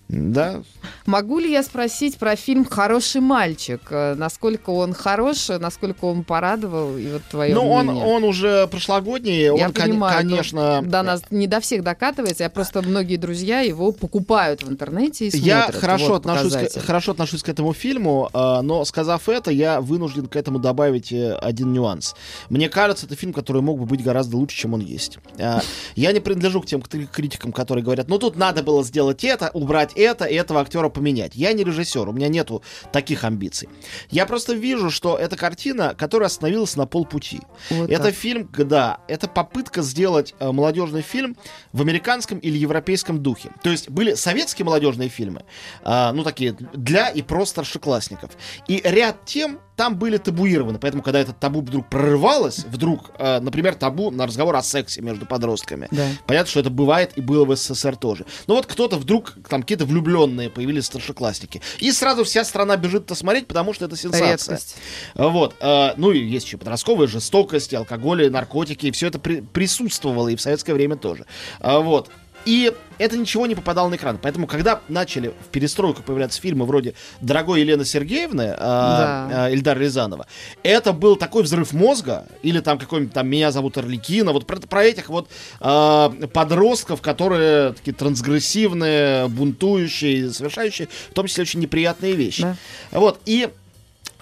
Да, 0.09 0.63
Могу 1.05 1.37
ли 1.37 1.51
я 1.51 1.61
спросить 1.61 2.17
про 2.17 2.35
фильм 2.35 2.65
«Хороший 2.65 3.21
мальчик»? 3.21 3.81
Э, 3.91 4.15
Насколько 4.15 4.71
он 4.71 4.93
хорош, 4.93 5.49
насколько 5.49 6.05
он 6.05 6.23
порадовал? 6.23 6.97
И 6.97 7.07
вот 7.11 7.21
твое 7.29 7.53
ну 7.53 7.69
он, 7.69 7.85
мнение. 7.87 8.05
он 8.05 8.23
уже 8.23 8.65
прошлогодний, 8.67 9.43
Я 9.43 9.53
он, 9.53 9.71
кон- 9.71 9.85
понимаю, 9.85 10.23
но 10.25 10.29
конечно... 10.31 10.81
до 10.83 11.03
нас 11.03 11.21
не 11.29 11.45
до 11.45 11.59
всех 11.59 11.83
докатывается. 11.83 12.43
Я 12.43 12.49
просто 12.49 12.81
многие 12.81 13.17
друзья 13.17 13.59
его 13.59 13.91
покупают 13.91 14.63
в 14.63 14.71
интернете 14.71 15.27
и 15.27 15.31
смотрят. 15.31 15.45
Я 15.45 15.71
хорошо, 15.79 16.07
Вот 16.07 16.15
отношусь 16.25 16.53
показатель. 16.53 16.81
к, 16.81 16.85
хорошо 16.85 17.11
отношусь 17.11 17.43
к 17.43 17.49
этому 17.49 17.73
фильму, 17.73 18.29
э, 18.33 18.61
но 18.61 18.85
сказав 18.85 19.29
это, 19.29 19.51
я 19.51 19.79
вынужден 19.79 20.25
к 20.27 20.35
этому 20.35 20.57
добавить 20.57 21.11
э, 21.11 21.33
один 21.35 21.71
нюанс. 21.71 22.15
Мне 22.49 22.67
кажется, 22.67 23.05
это 23.05 23.15
фильм, 23.15 23.31
который 23.33 23.61
мог 23.61 23.79
бы 23.79 23.85
быть 23.85 24.03
гораздо 24.03 24.37
лучше, 24.37 24.57
чем 24.57 24.73
он 24.73 24.79
есть. 24.81 25.19
Э, 25.37 25.59
я 25.95 26.11
не 26.13 26.19
принадлежу 26.19 26.61
к 26.61 26.65
тем 26.65 26.81
критикам, 26.81 27.51
которые 27.51 27.83
говорят, 27.83 28.07
ну 28.07 28.17
тут 28.17 28.37
надо 28.37 28.63
было 28.63 28.83
сделать 28.83 29.23
это, 29.23 29.51
убрать 29.53 29.91
это 29.99 30.25
этого 30.25 30.61
актера 30.61 30.89
поменять. 30.89 31.35
Я 31.35 31.53
не 31.53 31.63
режиссер, 31.63 32.07
у 32.07 32.11
меня 32.11 32.27
нету 32.27 32.63
таких 32.91 33.23
амбиций. 33.23 33.69
Я 34.09 34.25
просто 34.25 34.53
вижу, 34.53 34.89
что 34.89 35.17
это 35.17 35.35
картина, 35.35 35.95
которая 35.97 36.27
остановилась 36.27 36.75
на 36.75 36.85
полпути. 36.85 37.41
Вот 37.69 37.89
это 37.89 38.03
так. 38.03 38.15
фильм, 38.15 38.49
да, 38.57 38.99
это 39.07 39.27
попытка 39.27 39.81
сделать 39.81 40.33
э, 40.39 40.51
молодежный 40.51 41.01
фильм 41.01 41.35
в 41.73 41.81
американском 41.81 42.39
или 42.39 42.57
европейском 42.57 43.21
духе. 43.21 43.51
То 43.63 43.69
есть 43.69 43.89
были 43.89 44.13
советские 44.13 44.65
молодежные 44.65 45.09
фильмы, 45.09 45.43
э, 45.83 46.11
ну 46.11 46.23
такие 46.23 46.55
для 46.73 47.09
и 47.09 47.21
про 47.21 47.45
старшеклассников. 47.45 48.31
И 48.67 48.81
ряд 48.83 49.25
тем 49.25 49.59
там 49.79 49.95
были 49.95 50.17
табуированы. 50.17 50.77
Поэтому, 50.77 51.01
когда 51.01 51.21
этот 51.21 51.39
табу 51.39 51.61
вдруг 51.61 51.87
прорывалось, 51.89 52.65
вдруг, 52.65 53.11
э, 53.17 53.39
например, 53.39 53.75
табу 53.75 54.11
на 54.11 54.27
разговор 54.27 54.53
о 54.57 54.61
сексе 54.61 54.99
между 55.01 55.25
подростками. 55.25 55.87
Да. 55.89 56.05
Понятно, 56.27 56.49
что 56.51 56.59
это 56.59 56.69
бывает 56.69 57.13
и 57.15 57.21
было 57.21 57.45
в 57.45 57.55
СССР 57.55 57.95
тоже. 57.95 58.25
Но 58.47 58.55
вот 58.55 58.65
кто-то 58.65 58.97
вдруг, 58.97 59.35
там 59.47 59.61
какие-то 59.61 59.85
влюбленные 59.85 60.49
появились 60.49 60.83
старшеклассники. 60.87 61.61
И 61.79 61.93
сразу 61.93 62.25
вся 62.25 62.43
страна 62.43 62.75
бежит 62.75 63.03
это 63.05 63.15
смотреть, 63.15 63.47
потому 63.47 63.73
что 63.73 63.85
это 63.85 63.95
сенсация. 63.95 64.31
Редкость. 64.33 64.75
Вот. 65.15 65.55
э, 65.61 65.93
Ну 65.95 66.11
и 66.11 66.19
есть 66.19 66.45
еще 66.47 66.57
подростковая 66.57 67.07
жестокость, 67.07 67.73
алкоголь, 67.73 68.29
наркотики. 68.29 68.87
И 68.87 68.91
все 68.91 69.07
это 69.07 69.17
при- 69.17 69.39
присутствовало 69.39 70.27
и 70.27 70.35
в 70.35 70.41
советское 70.41 70.73
время 70.73 70.97
тоже. 70.97 71.25
А, 71.61 71.79
Вот. 71.79 72.09
И 72.45 72.73
это 72.97 73.17
ничего 73.17 73.45
не 73.47 73.55
попадало 73.55 73.89
на 73.89 73.95
экран. 73.95 74.19
Поэтому, 74.21 74.45
когда 74.45 74.81
начали 74.89 75.29
в 75.29 75.47
перестройку 75.51 76.03
появляться 76.03 76.41
фильмы 76.41 76.65
вроде 76.65 76.93
«Дорогой 77.21 77.61
Елены 77.61 77.85
Сергеевны» 77.85 78.53
а, 78.57 79.27
Да. 79.29 79.45
а, 79.45 79.51
Эльдара 79.51 79.79
Рязанова, 79.79 80.27
это 80.63 80.91
был 80.93 81.15
такой 81.15 81.43
взрыв 81.43 81.71
мозга, 81.73 82.25
или 82.43 82.59
там 82.59 82.77
какой-нибудь 82.77 83.13
там 83.13 83.27
«Меня 83.27 83.51
зовут 83.51 83.77
Орликина», 83.77 84.33
вот 84.33 84.45
про, 84.45 84.57
про 84.57 84.83
этих 84.83 85.09
вот 85.09 85.29
а, 85.59 86.09
подростков, 86.33 87.01
которые 87.01 87.73
такие 87.73 87.93
трансгрессивные, 87.93 89.27
бунтующие, 89.29 90.31
совершающие, 90.31 90.89
в 91.09 91.13
том 91.13 91.27
числе 91.27 91.43
очень 91.43 91.61
неприятные 91.61 92.13
вещи. 92.13 92.41
Да. 92.41 92.55
Вот, 92.91 93.19
и 93.25 93.49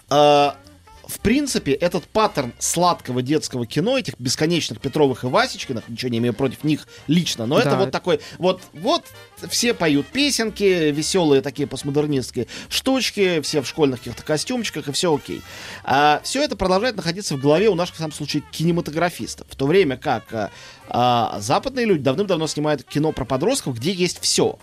э, 0.09 0.51
в 1.07 1.19
принципе, 1.19 1.71
этот 1.73 2.05
паттерн 2.05 2.53
сладкого 2.59 3.21
детского 3.21 3.65
кино, 3.65 3.97
этих 3.97 4.13
бесконечных 4.19 4.79
Петровых 4.79 5.23
и 5.23 5.27
Васечкиных, 5.27 5.87
ничего 5.87 6.09
не 6.09 6.17
имею 6.19 6.33
против 6.33 6.63
них 6.63 6.87
лично, 7.07 7.45
но 7.45 7.57
это 7.59 7.71
Да. 7.71 7.77
вот 7.77 7.91
такой, 7.91 8.19
вот, 8.37 8.61
вот 8.73 9.05
все 9.49 9.73
поют 9.73 10.07
песенки, 10.07 10.91
веселые 10.91 11.41
такие 11.41 11.67
постмодернистские 11.67 12.47
штучки, 12.69 13.41
все 13.41 13.61
в 13.61 13.67
школьных 13.67 13.99
каких-то 13.99 14.23
костюмчиках, 14.23 14.87
и 14.87 14.91
все 14.91 15.13
окей. 15.13 15.41
А, 15.83 16.21
все 16.23 16.43
это 16.43 16.55
продолжает 16.55 16.95
находиться 16.95 17.35
в 17.35 17.39
голове 17.39 17.69
у 17.69 17.75
наших, 17.75 17.95
в 17.95 17.99
самом 17.99 18.11
случае, 18.13 18.43
кинематографистов. 18.51 19.47
В 19.49 19.55
то 19.55 19.65
время 19.65 19.97
как 19.97 20.25
а, 20.33 20.51
а, 20.89 21.39
западные 21.39 21.85
люди 21.85 22.03
давным-давно 22.03 22.47
снимают 22.47 22.83
кино 22.83 23.11
про 23.11 23.25
подростков, 23.25 23.77
где 23.77 23.91
есть 23.91 24.19
все. 24.21 24.57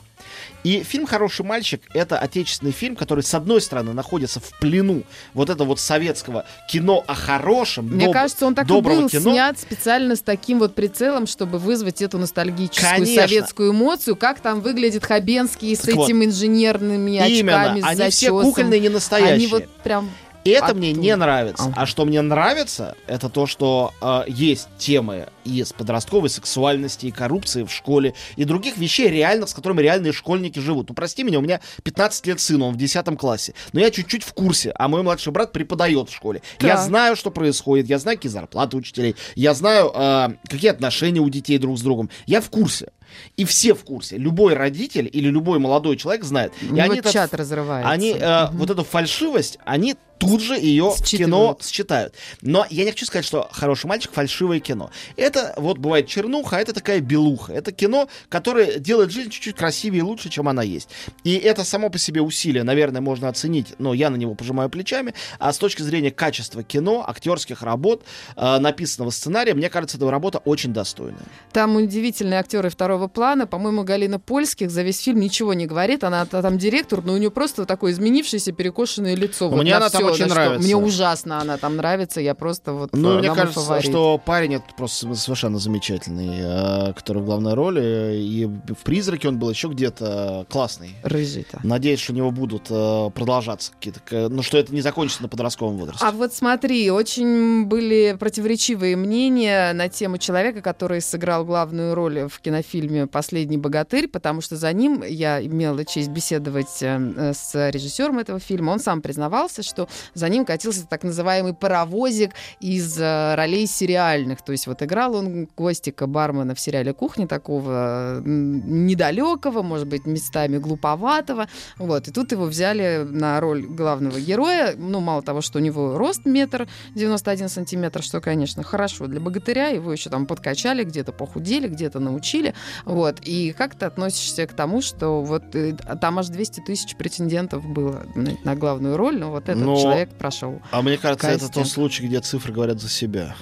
И 0.62 0.83
фильм 0.83 1.07
«Хороший 1.07 1.45
мальчик»— 1.45 1.83
это 1.95 2.19
отечественный 2.19 2.73
фильм, 2.73 2.97
который, 2.97 3.23
с 3.23 3.35
одной 3.35 3.61
стороны, 3.61 3.93
находится 3.93 4.40
в 4.40 4.59
плену 4.61 5.02
вот 5.35 5.50
этого 5.50 5.69
вот 5.69 5.81
советского 5.81 6.47
кино 6.71 7.04
о 7.07 7.14
хорошем, 7.14 7.87
Мне 7.88 8.07
доб- 8.07 8.12
кажется, 8.12 8.47
он 8.47 8.54
так 8.54 8.64
и 8.64 8.81
был 8.81 9.09
кино. 9.09 9.33
снят 9.33 9.59
специально 9.61 10.16
с 10.16 10.21
таким 10.23 10.59
вот 10.59 10.75
прицелом, 10.75 11.26
чтобы 11.26 11.59
вызвать 11.59 12.00
эту 12.00 12.16
ностальгическую 12.19 12.90
Конечно. 12.90 13.23
советскую 13.23 13.73
эмоцию. 13.73 14.16
Как 14.16 14.40
там 14.40 14.61
выглядит 14.62 15.04
Хабенский 15.04 15.76
с 15.76 15.81
Так 15.81 15.97
вот. 15.97 16.09
этим 16.09 16.25
инженерными 16.25 17.19
очками, 17.19 17.38
Именно, 17.38 17.81
с 17.81 17.85
они 17.85 18.11
все 18.11 18.26
зачесом. 18.31 18.43
кукольные, 18.43 18.81
не 18.81 18.88
настоящие. 18.88 19.35
Они 19.35 19.47
вот 19.49 19.69
прям... 19.83 20.11
И 20.44 20.50
это 20.50 20.74
мне 20.74 20.92
не 20.92 21.14
нравится. 21.16 21.72
А 21.74 21.86
что 21.86 22.04
мне 22.04 22.20
нравится, 22.20 22.96
это 23.06 23.28
то, 23.28 23.46
что 23.46 23.92
э, 24.00 24.24
есть 24.28 24.68
темы 24.78 25.28
из 25.44 25.72
подростковой 25.72 26.28
сексуальности, 26.30 27.06
и 27.06 27.10
коррупции 27.10 27.62
в 27.64 27.70
школе, 27.72 28.14
и 28.36 28.44
других 28.44 28.76
вещей 28.76 29.08
реальных, 29.08 29.48
с 29.48 29.54
которыми 29.54 29.80
реальные 29.80 30.12
школьники 30.12 30.58
живут. 30.58 30.88
Ну, 30.88 30.94
прости 30.94 31.22
меня, 31.22 31.38
у 31.38 31.42
меня 31.42 31.60
15 31.82 32.26
лет 32.26 32.40
сыну, 32.40 32.66
он 32.66 32.74
в 32.74 32.76
10 32.76 33.18
классе. 33.18 33.54
Но 33.72 33.80
я 33.80 33.90
чуть-чуть 33.90 34.22
в 34.22 34.32
курсе, 34.32 34.72
а 34.76 34.88
мой 34.88 35.02
младший 35.02 35.32
брат 35.32 35.52
преподает 35.52 36.10
в 36.10 36.14
школе. 36.14 36.42
Я 36.60 36.76
Так. 36.76 36.86
знаю, 36.86 37.16
что 37.16 37.30
происходит, 37.30 37.88
я 37.88 37.98
знаю, 37.98 38.18
какие 38.18 38.30
зарплаты 38.30 38.76
учителей, 38.76 39.16
я 39.34 39.54
знаю, 39.54 39.90
э, 39.94 40.28
какие 40.48 40.70
отношения 40.70 41.20
у 41.20 41.28
детей 41.30 41.58
друг 41.58 41.78
с 41.78 41.82
другом. 41.82 42.10
Я 42.26 42.40
в 42.40 42.50
курсе. 42.50 42.88
И 43.36 43.44
все 43.44 43.74
в 43.74 43.84
курсе. 43.84 44.16
Любой 44.16 44.54
родитель 44.54 45.08
или 45.12 45.28
любой 45.28 45.58
молодой 45.58 45.96
человек 45.96 46.24
знает. 46.24 46.52
И 46.60 46.66
него 46.66 46.82
они 46.82 46.98
этот 46.98 47.12
чат 47.12 47.34
разрывается. 47.34 47.88
они 47.90 48.16
э, 48.18 48.46
вот 48.52 48.70
эту 48.70 48.82
фальшивость, 48.82 49.58
они 49.64 49.94
тут 50.18 50.40
же 50.40 50.54
ее 50.54 50.90
в 50.90 51.02
кино 51.02 51.56
Считывают. 51.59 51.64
считают. 51.64 52.14
Но 52.40 52.66
я 52.71 52.85
не 52.85 52.90
хочу 52.90 53.06
сказать, 53.06 53.25
что 53.25 53.49
хороший 53.52 53.87
мальчик 53.87 54.12
фальшивое 54.12 54.61
кино. 54.61 54.90
Это 55.16 55.54
вот 55.56 55.78
бывает 55.78 56.06
чернуха, 56.06 56.56
а 56.56 56.61
это 56.61 56.73
такая 56.73 57.00
белуха. 57.00 57.52
Это 57.52 57.73
кино, 57.73 58.09
которое 58.28 58.78
делает 58.78 59.11
жизнь 59.11 59.30
чуть-чуть 59.30 59.56
красивее 59.56 60.00
и 60.00 60.02
лучше, 60.02 60.28
чем 60.28 60.49
она 60.49 60.62
есть. 60.62 60.88
И 61.25 61.35
это 61.37 61.64
само 61.64 61.90
по 61.90 61.99
себе 61.99 62.21
усилие, 62.23 62.62
наверное, 62.62 63.00
можно 63.00 63.28
оценить, 63.28 63.75
но 63.78 63.94
я 63.94 64.11
на 64.11 64.16
него 64.16 64.35
пожимаю 64.35 64.71
плечами. 64.71 65.14
А 65.38 65.52
с 65.52 65.59
точки 65.59 65.83
зрения 65.83 66.11
качества 66.11 66.62
кино, 66.62 67.04
актерских 67.06 67.62
работ, 67.62 68.02
э, 68.37 68.59
написанного 68.59 69.11
сценария, 69.11 69.54
мне 69.54 69.68
кажется, 69.68 69.97
эта 69.97 70.11
работа 70.11 70.38
очень 70.38 70.73
достойная. 70.73 71.21
Там 71.52 71.76
удивительные 71.76 72.40
актеры 72.40 72.71
второго 72.71 73.09
плана. 73.09 73.47
По-моему, 73.47 73.83
Галина 73.85 74.18
Польских 74.18 74.71
за 74.71 74.83
весь 74.83 75.00
фильм 75.00 75.21
ничего 75.21 75.54
не 75.54 75.66
говорит. 75.66 76.04
Она 76.04 76.25
та- 76.26 76.42
там 76.42 76.59
директор, 76.59 77.02
но 77.02 77.14
у 77.14 77.16
нее 77.16 77.30
просто 77.30 77.64
такое 77.66 77.92
изменившееся, 77.92 78.52
перекошенное 78.52 79.14
лицо. 79.14 79.49
Вот 79.49 79.61
Мне 79.61 79.73
на 79.73 79.76
она 79.78 79.90
там 79.90 80.03
очень 80.04 80.26
что- 80.26 80.34
нравится. 80.34 80.64
Мне 80.64 80.76
ужасно 80.76 81.40
она 81.40 81.56
там 81.56 81.76
нравится. 81.76 82.20
Я 82.20 82.34
просто 82.34 82.73
вот... 82.73 82.90
Ну, 82.92 83.18
мне 83.18 83.32
кажется, 83.34 83.61
фаворит. 83.61 83.90
что 83.90 84.18
парень 84.18 84.54
это 84.54 84.64
просто 84.76 85.14
совершенно 85.14 85.58
замечательный, 85.58 86.90
э, 86.90 86.92
который 86.94 87.23
в 87.23 87.25
главной 87.25 87.54
роли. 87.54 88.16
И 88.16 88.46
в 88.46 88.82
«Призраке» 88.84 89.28
он 89.28 89.38
был 89.38 89.50
еще 89.50 89.68
где-то 89.68 90.46
классный. 90.49 90.96
Рыжий-то. 91.02 91.61
Надеюсь, 91.62 92.00
что 92.00 92.12
у 92.12 92.16
него 92.16 92.30
будут 92.30 92.66
э, 92.70 93.11
продолжаться 93.14 93.73
какие-то... 93.73 94.28
Ну, 94.28 94.42
что 94.42 94.58
это 94.58 94.75
не 94.75 94.80
закончится 94.80 95.23
на 95.23 95.28
подростковом 95.28 95.76
возрасте. 95.76 96.04
А 96.04 96.12
вот 96.12 96.32
смотри, 96.34 96.90
очень 96.90 97.64
были 97.64 98.16
противоречивые 98.18 98.96
мнения 98.96 99.73
на 99.73 99.88
тему 99.88 100.18
человека, 100.18 100.62
который 100.62 101.00
сыграл 101.00 101.44
главную 101.44 101.94
роль 101.94 102.28
в 102.28 102.40
кинофильме 102.40 103.06
«Последний 103.06 103.56
богатырь», 103.56 104.08
потому 104.08 104.40
что 104.40 104.56
за 104.56 104.73
ним 104.73 105.02
я 105.06 105.44
имела 105.44 105.84
честь 105.84 106.08
беседовать 106.08 106.82
э, 106.82 107.32
с 107.34 107.70
режиссером 107.70 108.18
этого 108.18 108.38
фильма. 108.38 108.73
Он 108.73 108.80
сам 108.80 109.02
признавался, 109.02 109.62
что 109.62 109.88
за 110.14 110.28
ним 110.28 110.44
катился 110.44 110.86
так 110.86 111.02
называемый 111.02 111.54
паровозик 111.54 112.32
из 112.60 112.98
э, 112.98 113.34
ролей 113.34 113.66
сериальных. 113.66 114.42
То 114.42 114.52
есть 114.52 114.66
вот 114.66 114.82
играл 114.82 115.14
он 115.16 115.46
Костика 115.46 116.06
бармена 116.06 116.54
в 116.54 116.60
сериале 116.60 116.92
«Кухня» 116.92 117.26
такого 117.26 118.20
м, 118.24 118.86
недалекого, 118.86 119.62
может 119.62 119.88
быть, 119.88 120.06
местами 120.06 120.58
глуповатого. 120.58 121.48
Вот. 121.78 122.08
И 122.08 122.10
тут 122.10 122.32
его 122.32 122.44
взяли 122.44 123.06
на 123.08 123.40
роль 123.40 123.62
главного 123.62 124.20
героя. 124.20 124.74
Ну, 124.76 125.00
мало 125.00 125.22
того, 125.22 125.40
что 125.40 125.58
у 125.58 125.62
него 125.62 125.98
рост 125.98 126.24
метр 126.24 126.68
91 126.94 127.48
сантиметр, 127.48 128.02
что, 128.02 128.20
конечно, 128.20 128.62
хорошо 128.62 129.06
для 129.06 129.20
богатыря. 129.20 129.68
Его 129.68 129.92
еще 129.92 130.10
там 130.10 130.26
подкачали, 130.26 130.84
где-то 130.84 131.12
похудели, 131.12 131.68
где-то 131.68 132.00
научили. 132.00 132.54
Вот. 132.84 133.20
И 133.22 133.52
как 133.52 133.74
ты 133.74 133.86
относишься 133.86 134.46
к 134.46 134.52
тому, 134.54 134.80
что 134.80 135.22
вот 135.22 135.54
э, 135.54 135.74
там 136.00 136.18
аж 136.18 136.28
200 136.28 136.60
тысяч 136.60 136.96
претендентов 136.96 137.64
было 137.66 138.04
на, 138.14 138.54
главную 138.54 138.96
роль, 138.96 139.18
но 139.18 139.30
вот 139.30 139.48
этот 139.48 139.62
Но- 139.62 139.76
человек 139.85 140.14
прошел. 140.14 140.61
А 140.71 140.83
мне 140.83 140.99
кажется, 140.99 141.29
это 141.29 141.47
Кастинг. 141.47 141.55
тот 141.55 141.69
случай, 141.69 142.07
где 142.07 142.21
цифры 142.21 142.53
говорят 142.53 142.81
за 142.81 142.88
себя. 142.88 143.35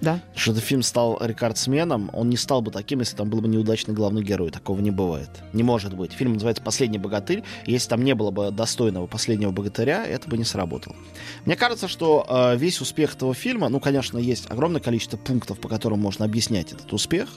Да? 0.00 0.20
Что 0.34 0.52
этот 0.52 0.64
фильм 0.64 0.82
стал 0.82 1.18
рекордсменом, 1.20 2.10
он 2.12 2.30
не 2.30 2.36
стал 2.36 2.62
бы 2.62 2.70
таким, 2.70 3.00
если 3.00 3.16
там 3.16 3.28
был 3.28 3.40
бы 3.40 3.48
неудачный 3.48 3.94
главный 3.94 4.22
герой. 4.22 4.50
Такого 4.50 4.80
не 4.80 4.90
бывает. 4.90 5.28
Не 5.52 5.62
может 5.62 5.94
быть. 5.94 6.12
Фильм 6.12 6.34
называется 6.34 6.62
«Последний 6.62 6.98
богатырь». 6.98 7.44
Если 7.66 7.88
там 7.88 8.02
не 8.02 8.14
было 8.14 8.30
бы 8.30 8.50
достойного 8.50 9.06
последнего 9.06 9.50
богатыря, 9.50 10.06
это 10.06 10.28
бы 10.28 10.38
не 10.38 10.44
сработало. 10.44 10.96
Мне 11.44 11.56
кажется, 11.56 11.86
что 11.86 12.26
э, 12.28 12.56
весь 12.56 12.80
успех 12.80 13.14
этого 13.14 13.34
фильма, 13.34 13.68
ну, 13.68 13.78
конечно, 13.78 14.18
есть 14.18 14.50
огромное 14.50 14.80
количество 14.80 15.18
пунктов, 15.18 15.60
по 15.60 15.68
которым 15.68 16.00
можно 16.00 16.24
объяснять 16.24 16.72
этот 16.72 16.92
успех, 16.92 17.28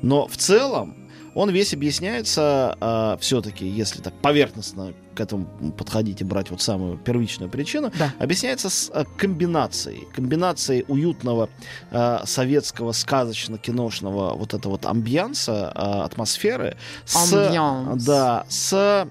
но 0.00 0.26
в 0.26 0.36
целом 0.36 1.05
он 1.36 1.50
весь 1.50 1.72
объясняется 1.74 3.16
все-таки, 3.20 3.66
если 3.66 4.00
так 4.02 4.14
поверхностно 4.14 4.92
к 5.14 5.20
этому 5.20 5.46
подходить 5.78 6.20
и 6.20 6.24
брать 6.24 6.50
вот 6.50 6.60
самую 6.60 6.98
первичную 6.98 7.50
причину, 7.50 7.90
Да. 7.98 8.12
объясняется 8.18 8.68
с 8.68 8.90
э, 8.92 9.04
комбинацией. 9.16 10.06
Комбинацией 10.14 10.84
уютного 10.88 11.48
э, 11.90 12.18
советского 12.24 12.92
сказочно-киношного 12.92 14.34
вот 14.36 14.54
этого 14.54 14.72
вот 14.72 14.86
амбианса, 14.86 15.72
э, 15.74 15.78
атмосферы 16.04 16.76
с, 17.04 17.32
Амбианс. 17.32 18.04
да, 18.04 18.44
с 18.48 18.72
э, 18.72 19.06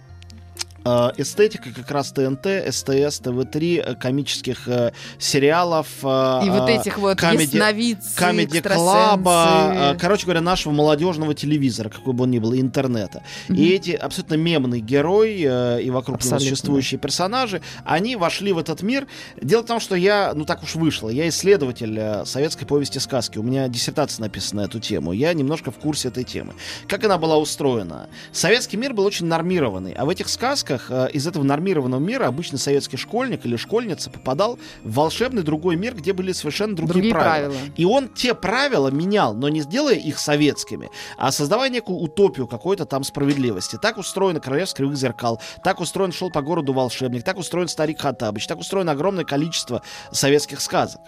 эстетика 1.17 1.69
как 1.73 1.89
раз 1.91 2.11
ТНТ, 2.11 2.45
СТС, 2.69 3.19
ТВ-3, 3.19 3.81
э, 3.83 3.95
комических 3.95 4.67
э, 4.67 4.91
сериалов. 5.17 5.87
э, 6.03 6.41
И 6.45 6.49
вот 6.49 6.69
э, 6.69 6.75
этих 6.79 6.97
вот 6.99 7.17
комеди- 7.17 7.55
ясновидцы, 7.55 8.15
Комеди. 8.15 8.61
Клаба, 8.61 9.71
э, 9.95 9.97
короче 9.99 10.25
говоря, 10.25 10.41
нашего 10.41 10.73
молодежного 10.73 11.33
телевизора, 11.33 11.89
какой 11.89 12.13
бы 12.13 12.23
он 12.23 12.31
ни 12.31 12.39
был, 12.39 12.53
и 12.53 12.61
интернета. 12.61 13.23
И 13.49 13.69
эти 13.69 13.91
абсолютно 13.91 14.35
мемный 14.35 14.79
герой 14.79 15.41
э, 15.43 15.81
и 15.81 15.89
вокруг 15.89 16.17
него 16.19 16.35
Абсолютно. 16.35 16.39
существующие 16.49 16.99
персонажи, 16.99 17.61
они 17.83 18.15
вошли 18.15 18.53
в 18.53 18.57
этот 18.59 18.81
мир. 18.83 19.07
Дело 19.41 19.63
в 19.63 19.65
том, 19.65 19.79
что 19.79 19.95
я, 19.95 20.33
ну 20.35 20.45
так 20.45 20.61
уж 20.63 20.75
вышло, 20.75 21.09
я 21.09 21.27
исследователь 21.29 21.97
э, 21.97 22.25
советской 22.25 22.65
повести 22.65 22.99
сказки. 22.99 23.37
У 23.39 23.43
меня 23.43 23.67
диссертация 23.67 24.21
написана 24.21 24.61
на 24.61 24.65
эту 24.67 24.79
тему. 24.79 25.11
Я 25.13 25.33
немножко 25.33 25.71
в 25.71 25.75
курсе 25.79 26.09
этой 26.09 26.23
темы. 26.23 26.53
Как 26.87 27.03
она 27.03 27.17
была 27.17 27.37
устроена? 27.37 28.07
Советский 28.31 28.77
мир 28.77 28.93
был 28.93 29.05
очень 29.05 29.25
нормированный, 29.25 29.93
а 29.93 30.05
в 30.05 30.09
этих 30.09 30.29
сказках 30.29 30.74
э, 30.89 31.09
из 31.13 31.27
этого 31.27 31.43
нормированного 31.43 31.99
мира 31.99 32.27
обычно 32.27 32.57
советский 32.57 32.97
школьник 32.97 33.45
или 33.45 33.55
школьница 33.55 34.09
попадал 34.09 34.59
в 34.83 34.93
волшебный 34.93 35.43
другой 35.43 35.75
мир, 35.75 35.95
где 35.95 36.13
были 36.13 36.31
совершенно 36.31 36.75
другие, 36.75 36.93
Другие 36.93 37.13
правила. 37.13 37.51
правила. 37.53 37.73
И 37.75 37.85
он 37.85 38.09
те 38.09 38.33
правила 38.33 38.89
менял, 38.89 39.33
но 39.33 39.49
не 39.49 39.61
сделая 39.61 39.95
их 39.95 40.19
советскими, 40.19 40.89
а 41.17 41.31
создавая 41.31 41.69
некую 41.69 41.99
утопию 41.99 42.47
какой-то 42.47 42.85
там 42.85 43.03
справедливости. 43.03 43.77
Так 43.81 43.97
устроено 43.97 44.39
Королевство 44.39 44.77
Кривых 44.77 44.97
Зеркал, 44.97 45.41
так 45.63 45.79
устроен 45.79 46.11
Шел 46.11 46.29
по 46.31 46.41
городу 46.41 46.73
волшебник, 46.73 47.23
так 47.23 47.37
устроен 47.37 47.67
Старик 47.67 48.01
Хаттабыч, 48.01 48.47
так 48.47 48.59
устроено 48.59 48.91
огромное 48.91 49.25
количество 49.25 49.81
советских 50.11 50.61
сказок. 50.61 51.01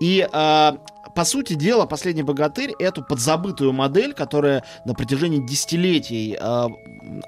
И 0.00 0.26
э, 0.30 0.72
по 1.16 1.24
сути 1.24 1.54
дела, 1.54 1.86
«Последний 1.86 2.22
богатырь»— 2.22 2.72
эту 2.78 3.02
подзабытую 3.02 3.72
модель, 3.72 4.12
которая 4.12 4.62
на 4.84 4.92
протяжении 4.94 5.38
десятилетий 5.44 6.36
э, 6.38 6.66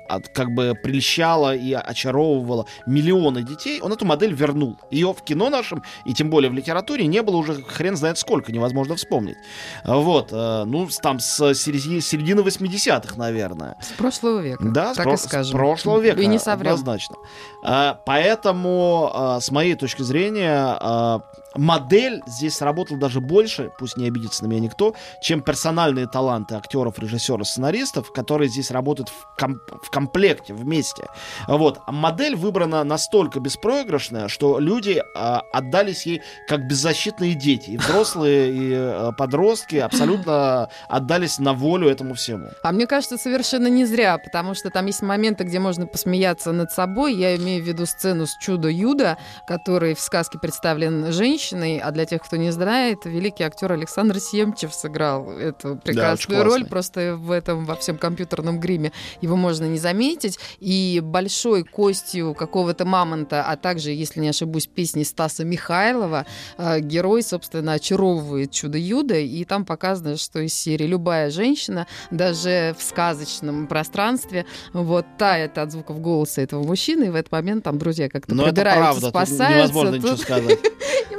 от- 0.09 0.29
как 0.29 0.51
бы 0.51 0.75
прельщала 0.81 1.57
и 1.57 1.73
очаровывала 1.73 2.67
миллионы 2.87 3.43
детей, 3.43 3.81
он 3.81 3.93
эту 3.93 4.05
модель 4.05 4.35
вернул. 4.35 4.77
Ее 4.91 5.13
в 5.15 5.23
кино 5.23 5.49
нашем, 5.49 5.83
и 6.05 6.13
тем 6.13 6.29
более 6.29 6.51
в 6.51 6.55
литературе, 6.55 7.07
не 7.07 7.23
было 7.23 7.37
уже 7.37 7.55
хрен 7.63 7.97
знает 7.97 8.19
сколько, 8.19 8.53
невозможно 8.53 8.95
вспомнить. 8.97 9.37
Вот, 9.85 10.29
э, 10.33 10.65
ну, 10.67 10.89
с- 10.91 10.99
там 10.99 11.19
с 11.19 11.55
середины, 11.55 12.03
середины 12.03 12.43
80-х, 12.43 13.17
наверное. 13.17 13.77
С 13.81 13.89
прошлого 13.97 14.41
века. 14.41 14.65
Да, 14.65 14.93
с, 14.93 14.97
так 14.99 15.05
про- 15.07 15.15
и 15.15 15.17
с 15.17 15.23
скажем. 15.23 15.53
прошлого 15.57 15.99
века. 16.01 16.21
И 16.21 16.27
не 16.27 16.39
соврем. 16.39 16.75
Однозначно. 16.75 17.17
А, 17.65 17.99
поэтому, 18.05 19.11
а, 19.15 19.41
с 19.41 19.51
моей 19.51 19.77
точки 19.77 20.03
зрения, 20.03 20.77
а, 20.79 21.21
модель 21.59 22.23
здесь 22.27 22.57
сработала 22.57 22.99
даже 22.99 23.21
больше, 23.21 23.71
пусть 23.79 23.97
не 23.97 24.07
обидится 24.07 24.45
на 24.45 24.49
меня 24.49 24.61
никто, 24.61 24.95
чем 25.21 25.43
персональные 25.43 26.07
таланты 26.07 26.55
актеров, 26.55 26.99
режиссеров, 26.99 27.47
сценаристов, 27.47 28.13
которые 28.13 28.49
здесь 28.49 28.71
работают 28.71 29.09
в, 29.09 29.37
ком- 29.37 29.61
в 29.83 29.91
комплекте, 29.91 30.55
вместе. 30.55 31.07
Вот. 31.47 31.81
А 31.87 31.93
модель 31.93 32.37
выбрана 32.37 32.85
настолько 32.85 33.41
беспроигрышная, 33.41 34.29
что 34.29 34.59
люди 34.59 35.03
а, 35.15 35.43
отдались 35.53 36.07
ей 36.07 36.23
как 36.47 36.67
беззащитные 36.67 37.35
дети. 37.35 37.71
И 37.71 37.77
взрослые, 37.77 38.53
и 38.53 38.73
а, 38.75 39.13
подростки 39.13 39.77
абсолютно 39.77 40.71
отдались 40.89 41.39
на 41.39 41.53
волю 41.53 41.89
этому 41.89 42.15
всему. 42.15 42.49
А 42.63 42.73
мне 42.73 42.87
кажется, 42.87 43.19
совершенно 43.19 43.69
не 43.69 43.85
зря, 43.85 44.19
потому 44.19 44.55
что 44.55 44.71
там 44.71 44.87
есть 44.87 45.03
моменты, 45.03 45.45
где 45.45 45.59
можно 45.59 45.87
посмеяться 45.87 46.53
над 46.53 46.71
собой. 46.71 47.15
Я 47.15 47.37
имею 47.37 47.63
в 47.63 47.67
виду 47.67 47.87
сцену 47.87 48.27
с 48.27 48.37
«Чудо-Юдо», 48.39 49.17
который 49.47 49.95
в 49.95 50.01
сказке 50.01 50.39
представлен 50.39 51.13
женщиной, 51.13 51.48
а 51.57 51.91
для 51.91 52.05
тех, 52.05 52.23
кто 52.23 52.37
не 52.37 52.51
знает, 52.51 53.05
великий 53.05 53.45
актер 53.45 53.73
Александр 53.73 54.21
Семчев 54.21 54.75
сыграл 54.75 55.31
эту 55.31 55.77
прекрасную 55.77 56.41
очень 56.41 56.51
роль, 56.51 56.65
просто 56.67 57.17
в 57.17 57.31
этом 57.31 57.65
во 57.65 57.75
всем 57.77 57.97
компьютерном 57.99 58.61
гриме 58.61 58.93
его 59.21 59.37
можно 59.37 59.65
не 59.65 59.79
заметить. 59.79 60.39
И 60.61 61.01
большой 61.03 61.65
костью 61.65 62.35
какого-то 62.35 62.85
мамонта, 62.85 63.43
а 63.43 63.57
также, 63.57 63.91
если 63.91 64.21
не 64.21 64.29
ошибусь, 64.29 64.67
песни 64.67 65.03
Стаса 65.03 65.45
Михайлова, 65.45 66.27
э, 66.57 66.81
герой, 66.81 67.23
собственно, 67.23 67.73
очаровывает 67.75 68.51
чудо-юдо, 68.53 69.15
и 69.17 69.45
там 69.45 69.65
показано, 69.65 70.17
что 70.17 70.41
из 70.41 70.55
серии 70.55 70.87
любая 70.87 71.31
женщина, 71.31 71.87
даже 72.11 72.75
в 72.79 72.83
сказочном 72.83 73.67
пространстве, 73.67 74.45
вот 74.73 75.07
тает 75.19 75.59
от 75.59 75.73
звуков 75.73 76.01
голоса 76.01 76.41
этого 76.43 76.63
мужчины, 76.65 77.05
и 77.05 77.09
в 77.11 77.15
этот 77.15 77.33
момент 77.33 77.65
там 77.65 77.79
друзья 77.79 78.09
как-то 78.09 78.35
Но 78.35 78.47
это 78.47 78.63
правда, 78.63 79.01
тут 79.01 79.11
спасаются. 79.11 79.57
невозможно 79.57 79.95
ничего 79.97 80.11
Тут- 80.11 80.21
сказать. 80.21 80.59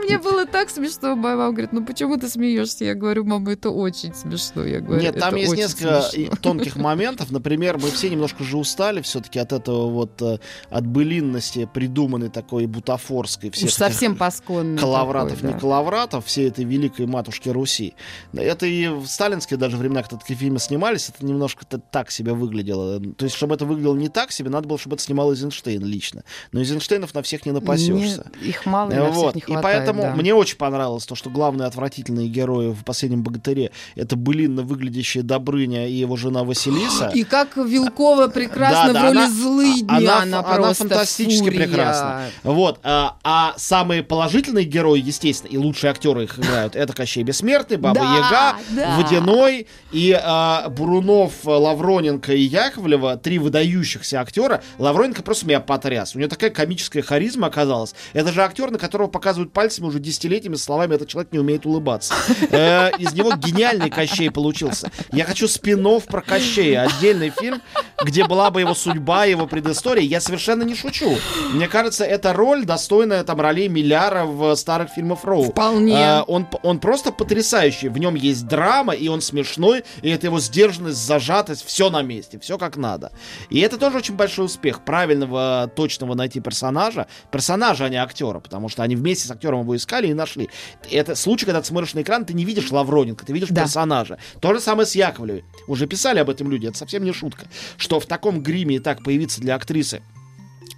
Мне 0.10 0.18
было 0.18 0.46
так 0.46 0.70
смешно. 0.70 1.16
Моя 1.16 1.36
мама 1.36 1.52
говорит, 1.52 1.72
ну 1.72 1.86
почему 1.86 2.18
ты 2.18 2.28
смеешься? 2.30 2.86
Я 2.86 2.96
говорю, 2.96 3.24
мама, 3.26 3.52
это 3.54 3.70
очень 3.70 4.14
смешно. 4.14 4.66
Я 4.66 4.80
говорю, 4.82 5.02
Нет, 5.02 5.20
там 5.20 5.30
«Это 5.36 5.38
есть 5.38 5.56
несколько 5.56 6.02
смешно». 6.02 6.36
тонких 6.42 6.76
моментов. 6.76 7.32
Например, 7.32 7.78
мы 7.78 7.90
все 7.92 8.10
немножко 8.10 8.44
же 8.44 8.58
устали 8.58 9.02
все-таки 9.02 9.40
от 9.40 9.54
этого 9.54 9.90
вот 9.90 10.22
э, 10.22 10.40
от 10.70 10.86
былинности 10.88 11.70
придуманной 11.72 12.30
такой 12.30 12.66
бутафорской. 12.66 13.52
всех 13.52 13.70
Уж 13.70 13.74
совсем 13.74 14.16
пасконно. 14.16 14.78
Калавратов, 14.80 15.36
такой, 15.36 15.48
не 15.48 15.54
да. 15.54 15.60
калавратов, 15.60 16.26
всей 16.26 16.48
этой 16.50 16.66
великой 16.66 17.06
матушки 17.06 17.50
Руси. 17.50 17.94
Это 18.34 18.66
и 18.66 18.88
в 18.88 19.06
сталинские 19.06 19.58
даже 19.58 19.78
времена, 19.78 20.02
когда 20.04 20.18
такие 20.18 20.38
фильмы 20.38 20.60
снимались, 20.60 21.10
это 21.10 21.26
немножко 21.26 21.66
так 21.66 22.12
себе 22.12 22.34
выглядело. 22.34 23.00
То 23.00 23.26
есть, 23.26 23.36
чтобы 23.36 23.56
это 23.56 23.66
выглядело 23.66 23.96
не 23.96 24.10
так 24.10 24.32
себе, 24.32 24.50
надо 24.50 24.68
было, 24.68 24.78
чтобы 24.80 24.96
это 24.96 25.04
снимал 25.04 25.32
Эйзенштейн 25.32 25.84
лично. 25.84 26.24
Но 26.52 26.60
Эйзенштейнов 26.60 27.14
на 27.14 27.22
всех 27.22 27.46
не 27.46 27.52
напасешься. 27.52 28.32
Не- 28.42 28.50
их 28.50 28.66
мало, 28.66 28.92
и 28.92 28.96
на 28.96 29.06
всех 29.12 29.16
Вот. 29.16 29.36
не 29.36 29.42
И 29.42 29.44
хватает. 29.44 29.80
Поэтому 30.00 30.16
да. 30.16 30.22
мне 30.22 30.34
очень 30.34 30.58
понравилось 30.58 31.06
то, 31.06 31.16
что 31.16 31.30
главные 31.30 31.68
отвратительные 31.68 32.28
герои 32.28 32.72
в 32.72 32.84
«Последнем 32.84 33.24
богатыре» 33.24 33.72
это 33.96 34.16
былинно 34.16 34.62
выглядящая 34.64 35.24
Добрыня 35.24 35.88
и 35.88 35.94
его 35.94 36.16
жена 36.16 36.44
Василиса. 36.44 37.12
И 37.14 37.24
как 37.24 37.58
Вилкова 37.58 38.28
прекрасно 38.28 38.94
Да, 38.94 38.94
да, 38.94 39.00
в 39.00 39.04
роли 39.04 39.18
она- 39.18 39.30
злыдня, 39.30 39.96
она- 39.98 40.22
она, 40.24 40.40
она 40.40 40.44
просто 40.44 40.84
фантастически 40.88 41.46
фурия. 41.46 41.68
прекрасна. 41.68 42.22
Вот. 42.44 42.80
А, 42.84 43.18
а 43.24 43.54
самые 43.58 44.04
положительные 44.04 44.66
герои, 44.66 45.00
естественно, 45.00 45.52
и 45.52 45.58
лучшие 45.58 45.92
актеры 45.92 46.24
их 46.24 46.40
играют, 46.40 46.76
это 46.76 46.94
Кощей 46.94 47.24
Бессмертный, 47.24 47.78
Баба 47.78 48.00
Да, 48.00 48.16
Яга, 48.16 48.60
да. 48.72 48.98
Водяной 48.98 49.68
и 49.92 50.18
а, 50.22 50.70
Бурунов, 50.70 51.34
Лавроненко 51.44 52.34
и 52.34 52.42
Яковлева, 52.42 53.18
три 53.18 53.40
выдающихся 53.40 54.22
актера. 54.22 54.62
Лавроненко 54.78 55.24
просто 55.24 55.46
меня 55.46 55.60
потряс. 55.60 56.16
У 56.16 56.20
него 56.20 56.30
такая 56.30 56.50
комическая 56.50 57.04
харизма 57.04 57.48
оказалась. 57.48 57.94
Это 58.14 58.32
же 58.32 58.42
актер, 58.42 58.72
на 58.72 58.78
которого 58.78 59.08
показывают 59.08 59.52
пальцами 59.54 59.88
уже 59.90 60.00
десятилетиями 60.00 60.56
словами 60.56 60.96
«этот 60.96 61.08
человек 61.08 61.32
не 61.32 61.40
умеет 61.40 61.66
улыбаться». 61.66 62.14
Э, 62.52 62.92
Из 62.98 63.14
него 63.14 63.34
гениальный 63.36 63.90
Кощей 63.90 64.32
получился. 64.32 64.92
Я 65.12 65.26
хочу 65.26 65.48
спин 65.48 65.80
про 66.08 66.22
Кощея, 66.22 66.84
отдельный 66.84 67.30
фильм, 67.30 67.62
где 68.04 68.26
была 68.26 68.52
бы 68.52 68.62
его 68.62 68.74
судьба, 68.74 69.26
его 69.26 69.48
предыстория. 69.48 70.04
Я 70.04 70.20
совершенно 70.22 70.64
не 70.64 70.76
шучу. 70.76 71.18
Мне 71.54 71.68
кажется, 71.68 72.04
эта 72.04 72.34
роль 72.34 72.66
достойная 72.66 73.24
там 73.24 73.40
ролей 73.40 73.70
Милляра 73.70 74.26
в 74.26 74.56
старых 74.56 74.90
фильмах 74.90 75.24
Роу. 75.24 75.44
Вполне. 75.52 75.98
А, 75.98 76.24
он, 76.24 76.48
он 76.64 76.80
просто 76.80 77.12
потрясающий. 77.12 77.90
В 77.90 77.98
нем 77.98 78.16
есть 78.16 78.48
драма, 78.48 78.94
и 78.94 79.08
он 79.08 79.22
смешной, 79.22 79.84
и 80.02 80.10
это 80.10 80.28
его 80.28 80.40
сдержанность, 80.40 80.98
зажатость, 80.98 81.66
все 81.66 81.90
на 81.90 82.02
месте, 82.02 82.40
все 82.40 82.58
как 82.58 82.78
надо. 82.78 83.12
И 83.50 83.60
это 83.60 83.78
тоже 83.78 83.98
очень 83.98 84.16
большой 84.16 84.46
успех. 84.46 84.84
Правильного, 84.84 85.72
точного 85.76 86.14
найти 86.14 86.40
персонажа. 86.40 87.08
Персонажа, 87.32 87.86
а 87.86 87.90
не 87.90 87.98
актера, 87.98 88.40
потому 88.40 88.70
что 88.70 88.84
они 88.84 88.96
вместе 88.96 89.28
с 89.28 89.32
актером 89.32 89.62
его 89.62 89.76
искали 89.80 90.08
и 90.08 90.14
нашли. 90.14 90.50
Это 90.92 91.16
случай, 91.16 91.46
когда 91.46 91.62
ты 91.62 91.68
смотришь 91.68 91.94
на 91.96 92.02
экран, 92.04 92.26
ты 92.26 92.34
не 92.34 92.46
видишь 92.46 92.72
Лавроненко, 92.72 93.26
ты 93.26 93.34
видишь 93.34 93.50
Да. 93.50 93.64
персонажа. 93.64 94.20
То 94.40 94.54
же 94.54 94.60
самое 94.60 94.86
с 94.86 94.94
Яковлевой. 94.96 95.44
Уже 95.68 95.88
писали 95.88 96.20
об 96.20 96.30
этом 96.30 96.52
люди, 96.52 96.68
это 96.68 96.78
совсем 96.78 97.04
не 97.04 97.12
шутка. 97.14 97.48
Что 97.78 98.00
в 98.00 98.06
таком 98.06 98.42
гриме 98.44 98.76
и 98.76 98.80
так 98.80 99.04
появиться 99.04 99.42
для 99.42 99.56
актрисы 99.56 100.02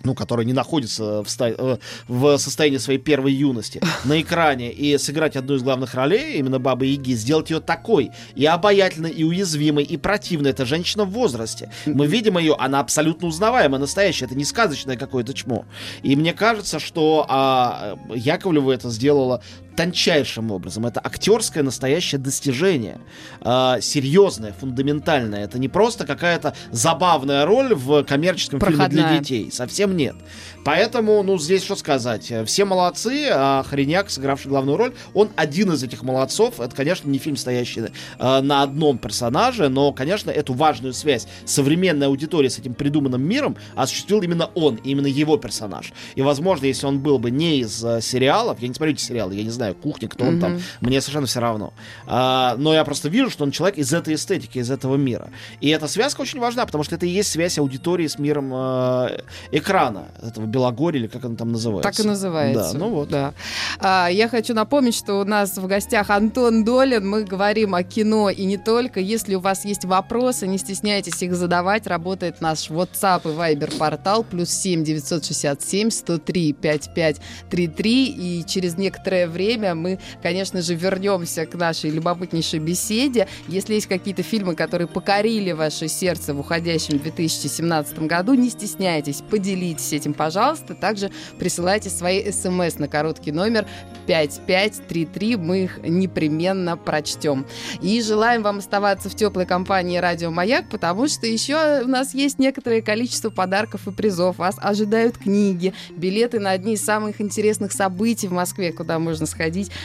ну, 0.03 0.15
которая 0.15 0.45
не 0.45 0.53
находится 0.53 1.23
в, 1.23 1.29
ста- 1.29 1.49
э, 1.49 1.77
в 2.07 2.37
состоянии 2.37 2.77
своей 2.77 2.99
первой 2.99 3.33
юности, 3.33 3.81
на 4.05 4.19
экране 4.21 4.71
и 4.71 4.97
сыграть 4.97 5.35
одну 5.35 5.55
из 5.55 5.63
главных 5.63 5.93
ролей, 5.93 6.37
именно 6.37 6.59
Бабы 6.59 6.85
Яги, 6.87 7.13
сделать 7.13 7.49
ее 7.49 7.59
такой 7.59 8.11
и 8.35 8.45
обаятельной, 8.45 9.11
и 9.11 9.23
уязвимой, 9.23 9.83
и 9.83 9.97
противной. 9.97 10.51
Это 10.51 10.65
женщина 10.65 11.05
в 11.05 11.11
возрасте. 11.11 11.71
Мы 11.85 12.07
видим 12.07 12.37
ее, 12.37 12.55
она 12.57 12.79
абсолютно 12.79 13.27
узнаваемая, 13.27 13.79
настоящая. 13.79 14.25
Это 14.25 14.35
не 14.35 14.45
сказочное 14.45 14.97
какое-то 14.97 15.33
чмо. 15.33 15.65
И 16.03 16.15
мне 16.15 16.33
кажется, 16.33 16.79
что 16.79 17.25
а, 17.29 17.97
Яковлева 18.13 18.71
это 18.71 18.89
сделала 18.89 19.41
тончайшим 19.75 20.51
образом. 20.51 20.85
Это 20.85 20.99
актерское 21.03 21.63
настоящее 21.63 22.19
достижение. 22.19 22.99
А, 23.41 23.79
серьезное, 23.81 24.53
фундаментальное. 24.53 25.43
Это 25.43 25.59
не 25.59 25.69
просто 25.69 26.05
какая-то 26.05 26.55
забавная 26.71 27.45
роль 27.45 27.73
в 27.73 28.03
коммерческом 28.03 28.59
фильме 28.59 28.87
для 28.87 29.03
Проходная. 29.03 29.19
детей. 29.19 29.51
Совсем 29.51 29.95
нет. 29.95 30.15
Поэтому, 30.63 31.23
ну, 31.23 31.37
здесь 31.39 31.63
что 31.63 31.75
сказать. 31.75 32.31
Все 32.45 32.65
молодцы, 32.65 33.29
а 33.31 33.63
Хореняк, 33.63 34.09
сыгравший 34.09 34.49
главную 34.49 34.77
роль, 34.77 34.93
он 35.13 35.29
один 35.35 35.71
из 35.71 35.83
этих 35.83 36.03
молодцов. 36.03 36.59
Это, 36.59 36.75
конечно, 36.75 37.09
не 37.09 37.17
фильм, 37.17 37.35
стоящий 37.35 37.81
э, 37.81 38.41
на 38.41 38.61
одном 38.61 38.97
персонаже, 38.97 39.69
но, 39.69 39.91
конечно, 39.91 40.29
эту 40.29 40.53
важную 40.53 40.93
связь 40.93 41.27
современной 41.45 42.07
аудитории 42.07 42.47
с 42.47 42.59
этим 42.59 42.73
придуманным 42.73 43.21
миром 43.21 43.57
осуществил 43.75 44.21
именно 44.21 44.49
он, 44.55 44.75
именно 44.83 45.07
его 45.07 45.37
персонаж. 45.37 45.93
И, 46.15 46.21
возможно, 46.21 46.65
если 46.65 46.85
он 46.85 46.99
был 46.99 47.17
бы 47.17 47.31
не 47.31 47.59
из 47.59 47.83
э, 47.83 48.01
сериалов, 48.01 48.59
я 48.59 48.67
не 48.67 48.73
смотрю 48.73 48.93
эти 48.93 49.01
сериалы, 49.01 49.35
я 49.35 49.43
не 49.43 49.49
знаю, 49.49 49.60
кухня, 49.81 50.07
кто 50.09 50.25
он 50.25 50.39
там, 50.39 50.53
Мгм. 50.53 50.61
мне 50.81 51.01
совершенно 51.01 51.27
все 51.27 51.39
равно. 51.39 51.73
А, 52.07 52.55
но 52.57 52.73
я 52.73 52.83
просто 52.83 53.09
вижу, 53.09 53.29
что 53.29 53.43
он 53.43 53.51
человек 53.51 53.77
из 53.77 53.93
этой 53.93 54.15
эстетики, 54.15 54.57
из 54.59 54.69
этого 54.71 54.95
мира. 54.95 55.29
И 55.59 55.69
эта 55.69 55.87
связка 55.87 56.21
очень 56.21 56.39
важна, 56.39 56.65
потому 56.65 56.83
что 56.83 56.95
это 56.95 57.05
и 57.05 57.09
есть 57.09 57.31
связь 57.31 57.57
аудитории 57.57 58.07
с 58.07 58.17
миром 58.19 58.51
э, 58.53 59.19
экрана. 59.51 59.61
экрана 59.71 60.05
этого 60.27 60.45
Белогорья, 60.45 60.99
или 61.01 61.07
как 61.07 61.23
он 61.25 61.35
там 61.35 61.51
называется. 61.51 61.89
Так 61.89 61.99
и 62.05 62.07
называется. 62.07 62.73
Да, 62.73 62.77
ну 62.79 62.89
вот. 62.89 63.09
Да. 63.09 63.33
А, 63.79 64.07
я 64.07 64.27
хочу 64.27 64.53
напомнить, 64.53 64.95
что 64.95 65.19
у 65.21 65.25
нас 65.25 65.57
в 65.57 65.67
гостях 65.67 66.09
Антон 66.09 66.63
Долин. 66.63 67.07
Мы 67.07 67.23
говорим 67.23 67.75
о 67.75 67.83
кино 67.83 68.29
и 68.29 68.45
не 68.45 68.57
только. 68.57 68.99
Если 68.99 69.35
у 69.35 69.39
вас 69.39 69.65
есть 69.65 69.85
вопросы, 69.85 70.47
не 70.47 70.57
стесняйтесь 70.57 71.21
их 71.21 71.35
задавать. 71.35 71.87
Работает 71.87 72.41
наш 72.41 72.69
WhatsApp 72.69 73.21
и 73.25 73.27
Viber 73.35 73.77
портал 73.77 74.23
плюс 74.23 74.49
7 74.49 74.83
967 74.83 75.89
103 75.89 76.53
5533. 76.53 78.05
И 78.07 78.43
через 78.45 78.77
некоторое 78.77 79.27
время 79.27 79.50
мы, 79.57 79.99
конечно 80.21 80.61
же, 80.61 80.75
вернемся 80.75 81.45
к 81.45 81.55
нашей 81.55 81.89
любопытнейшей 81.89 82.59
беседе. 82.59 83.27
Если 83.47 83.75
есть 83.75 83.87
какие-то 83.87 84.23
фильмы, 84.23 84.55
которые 84.55 84.87
покорили 84.87 85.51
ваше 85.51 85.87
сердце 85.87 86.33
в 86.33 86.39
уходящем 86.39 86.99
2017 86.99 87.99
году, 87.99 88.33
не 88.33 88.49
стесняйтесь, 88.49 89.21
поделитесь 89.29 89.93
этим, 89.93 90.13
пожалуйста. 90.13 90.75
Также 90.75 91.11
присылайте 91.37 91.89
свои 91.89 92.31
смс 92.31 92.77
на 92.77 92.87
короткий 92.87 93.31
номер 93.31 93.65
5533. 94.07 95.35
Мы 95.35 95.63
их 95.63 95.79
непременно 95.83 96.77
прочтем. 96.77 97.45
И 97.81 98.01
желаем 98.01 98.43
вам 98.43 98.59
оставаться 98.59 99.09
в 99.09 99.15
теплой 99.15 99.45
компании 99.45 99.97
«Радио 99.97 100.31
Маяк», 100.31 100.69
потому 100.69 101.07
что 101.07 101.27
еще 101.27 101.81
у 101.83 101.87
нас 101.87 102.13
есть 102.13 102.39
некоторое 102.39 102.81
количество 102.81 103.29
подарков 103.29 103.87
и 103.87 103.91
призов. 103.91 104.37
Вас 104.37 104.55
ожидают 104.57 105.17
книги, 105.17 105.73
билеты 105.91 106.39
на 106.39 106.51
одни 106.51 106.73
из 106.73 106.83
самых 106.83 107.21
интересных 107.21 107.71
событий 107.71 108.27
в 108.27 108.31
Москве, 108.31 108.71
куда 108.71 108.99
можно 108.99 109.25
сходить 109.25 109.40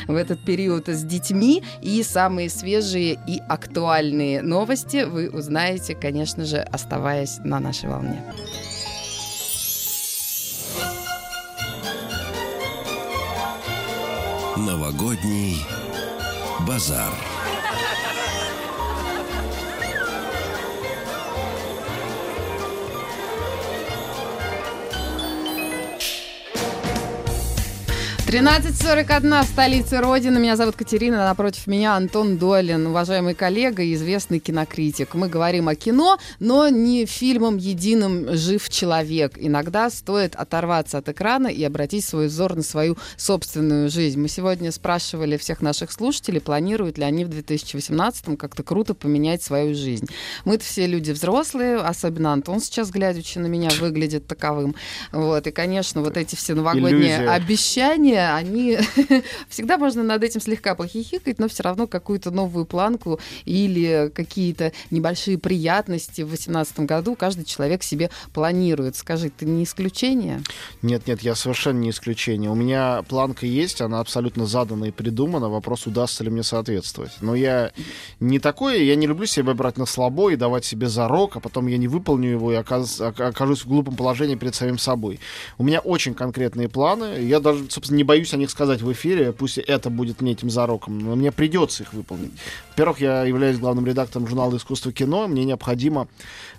в 0.06 0.14
этот 0.14 0.44
период 0.44 0.88
с 0.88 1.02
детьми. 1.02 1.62
И 1.82 2.02
самые 2.02 2.50
свежие 2.50 3.18
и 3.26 3.40
актуальные 3.48 4.42
новости 4.42 5.04
вы 5.04 5.30
узнаете, 5.30 5.94
конечно 5.94 6.44
же, 6.44 6.58
оставаясь 6.58 7.38
на 7.44 7.60
нашей 7.60 7.88
волне. 7.88 8.22
Новогодний 14.56 15.58
базар. 16.66 17.12
Тринадцать 28.26 28.76
сорок 28.82 29.12
одна 29.12 29.44
в 29.44 29.46
столице 29.46 30.00
Родины. 30.00 30.40
Меня 30.40 30.56
зовут 30.56 30.74
Катерина, 30.74 31.18
напротив 31.18 31.68
меня 31.68 31.94
Антон 31.94 32.38
Долин, 32.38 32.88
уважаемый 32.88 33.34
коллега 33.34 33.84
и 33.84 33.94
известный 33.94 34.40
кинокритик. 34.40 35.14
Мы 35.14 35.28
говорим 35.28 35.68
о 35.68 35.76
кино, 35.76 36.18
но 36.40 36.68
не 36.68 37.06
фильмом 37.06 37.56
единым 37.56 38.36
«Жив 38.36 38.68
человек». 38.68 39.34
Иногда 39.36 39.90
стоит 39.90 40.34
оторваться 40.34 40.98
от 40.98 41.08
экрана 41.08 41.46
и 41.46 41.62
обратить 41.62 42.04
свой 42.04 42.26
взор 42.26 42.56
на 42.56 42.64
свою 42.64 42.98
собственную 43.16 43.88
жизнь. 43.90 44.20
Мы 44.20 44.26
сегодня 44.26 44.72
спрашивали 44.72 45.36
всех 45.36 45.62
наших 45.62 45.92
слушателей, 45.92 46.40
планируют 46.40 46.98
ли 46.98 47.04
они 47.04 47.24
в 47.24 47.28
2018 47.28 48.36
как-то 48.36 48.64
круто 48.64 48.94
поменять 48.94 49.44
свою 49.44 49.72
жизнь. 49.72 50.08
Мы-то 50.44 50.64
все 50.64 50.88
люди 50.88 51.12
взрослые, 51.12 51.76
особенно 51.76 52.32
Антон 52.32 52.58
сейчас, 52.58 52.90
глядячи 52.90 53.38
на 53.38 53.46
меня, 53.46 53.70
выглядит 53.78 54.26
таковым. 54.26 54.74
Вот. 55.12 55.46
И, 55.46 55.52
конечно, 55.52 56.00
вот 56.00 56.16
эти 56.16 56.34
все 56.34 56.54
новогодние 56.54 57.18
Иллюзия. 57.18 57.30
обещания, 57.30 58.15
они 58.16 58.78
всегда 59.48 59.78
можно 59.78 60.02
над 60.02 60.22
этим 60.22 60.40
слегка 60.40 60.74
похихикать, 60.74 61.38
но 61.38 61.48
все 61.48 61.62
равно 61.62 61.86
какую-то 61.86 62.30
новую 62.30 62.66
планку 62.66 63.20
или 63.44 64.10
какие-то 64.14 64.72
небольшие 64.90 65.38
приятности 65.38 66.22
в 66.22 66.28
2018 66.28 66.80
году 66.80 67.14
каждый 67.14 67.44
человек 67.44 67.82
себе 67.82 68.10
планирует. 68.32 68.96
Скажи, 68.96 69.30
ты 69.30 69.46
не 69.46 69.64
исключение? 69.64 70.42
Нет, 70.82 71.06
нет, 71.06 71.22
я 71.22 71.34
совершенно 71.34 71.78
не 71.78 71.90
исключение. 71.90 72.50
У 72.50 72.54
меня 72.54 73.02
планка 73.08 73.46
есть, 73.46 73.80
она 73.80 74.00
абсолютно 74.00 74.46
задана 74.46 74.86
и 74.86 74.90
придумана. 74.90 75.48
Вопрос, 75.48 75.86
удастся 75.86 76.24
ли 76.24 76.30
мне 76.30 76.42
соответствовать. 76.42 77.12
Но 77.20 77.34
я 77.34 77.72
не 78.20 78.38
такой, 78.38 78.84
я 78.84 78.96
не 78.96 79.06
люблю 79.06 79.26
себя 79.26 79.54
брать 79.54 79.78
на 79.78 79.86
слабо 79.86 80.30
и 80.30 80.36
давать 80.36 80.64
себе 80.64 80.88
зарок, 80.88 81.36
а 81.36 81.40
потом 81.40 81.66
я 81.66 81.76
не 81.76 81.88
выполню 81.88 82.30
его 82.30 82.52
и 82.52 82.56
окажусь 82.56 83.64
в 83.64 83.68
глупом 83.68 83.96
положении 83.96 84.34
перед 84.34 84.54
самим 84.54 84.78
собой. 84.78 85.20
У 85.58 85.64
меня 85.64 85.80
очень 85.80 86.14
конкретные 86.14 86.68
планы. 86.68 87.20
Я 87.20 87.40
даже, 87.40 87.70
собственно, 87.70 87.96
не 87.96 88.04
боюсь 88.06 88.32
о 88.32 88.36
них 88.38 88.50
сказать 88.50 88.80
в 88.80 88.90
эфире, 88.92 89.32
пусть 89.32 89.58
это 89.58 89.90
будет 89.90 90.22
мне 90.22 90.32
этим 90.32 90.48
зароком, 90.48 90.98
но 90.98 91.16
мне 91.16 91.32
придется 91.32 91.82
их 91.82 91.92
выполнить. 91.92 92.32
Во-первых, 92.76 93.00
я 93.00 93.24
являюсь 93.24 93.58
главным 93.58 93.86
редактором 93.86 94.28
журнала 94.28 94.54
«Искусство 94.54 94.92
кино», 94.92 95.26
мне 95.28 95.46
необходимо 95.46 96.08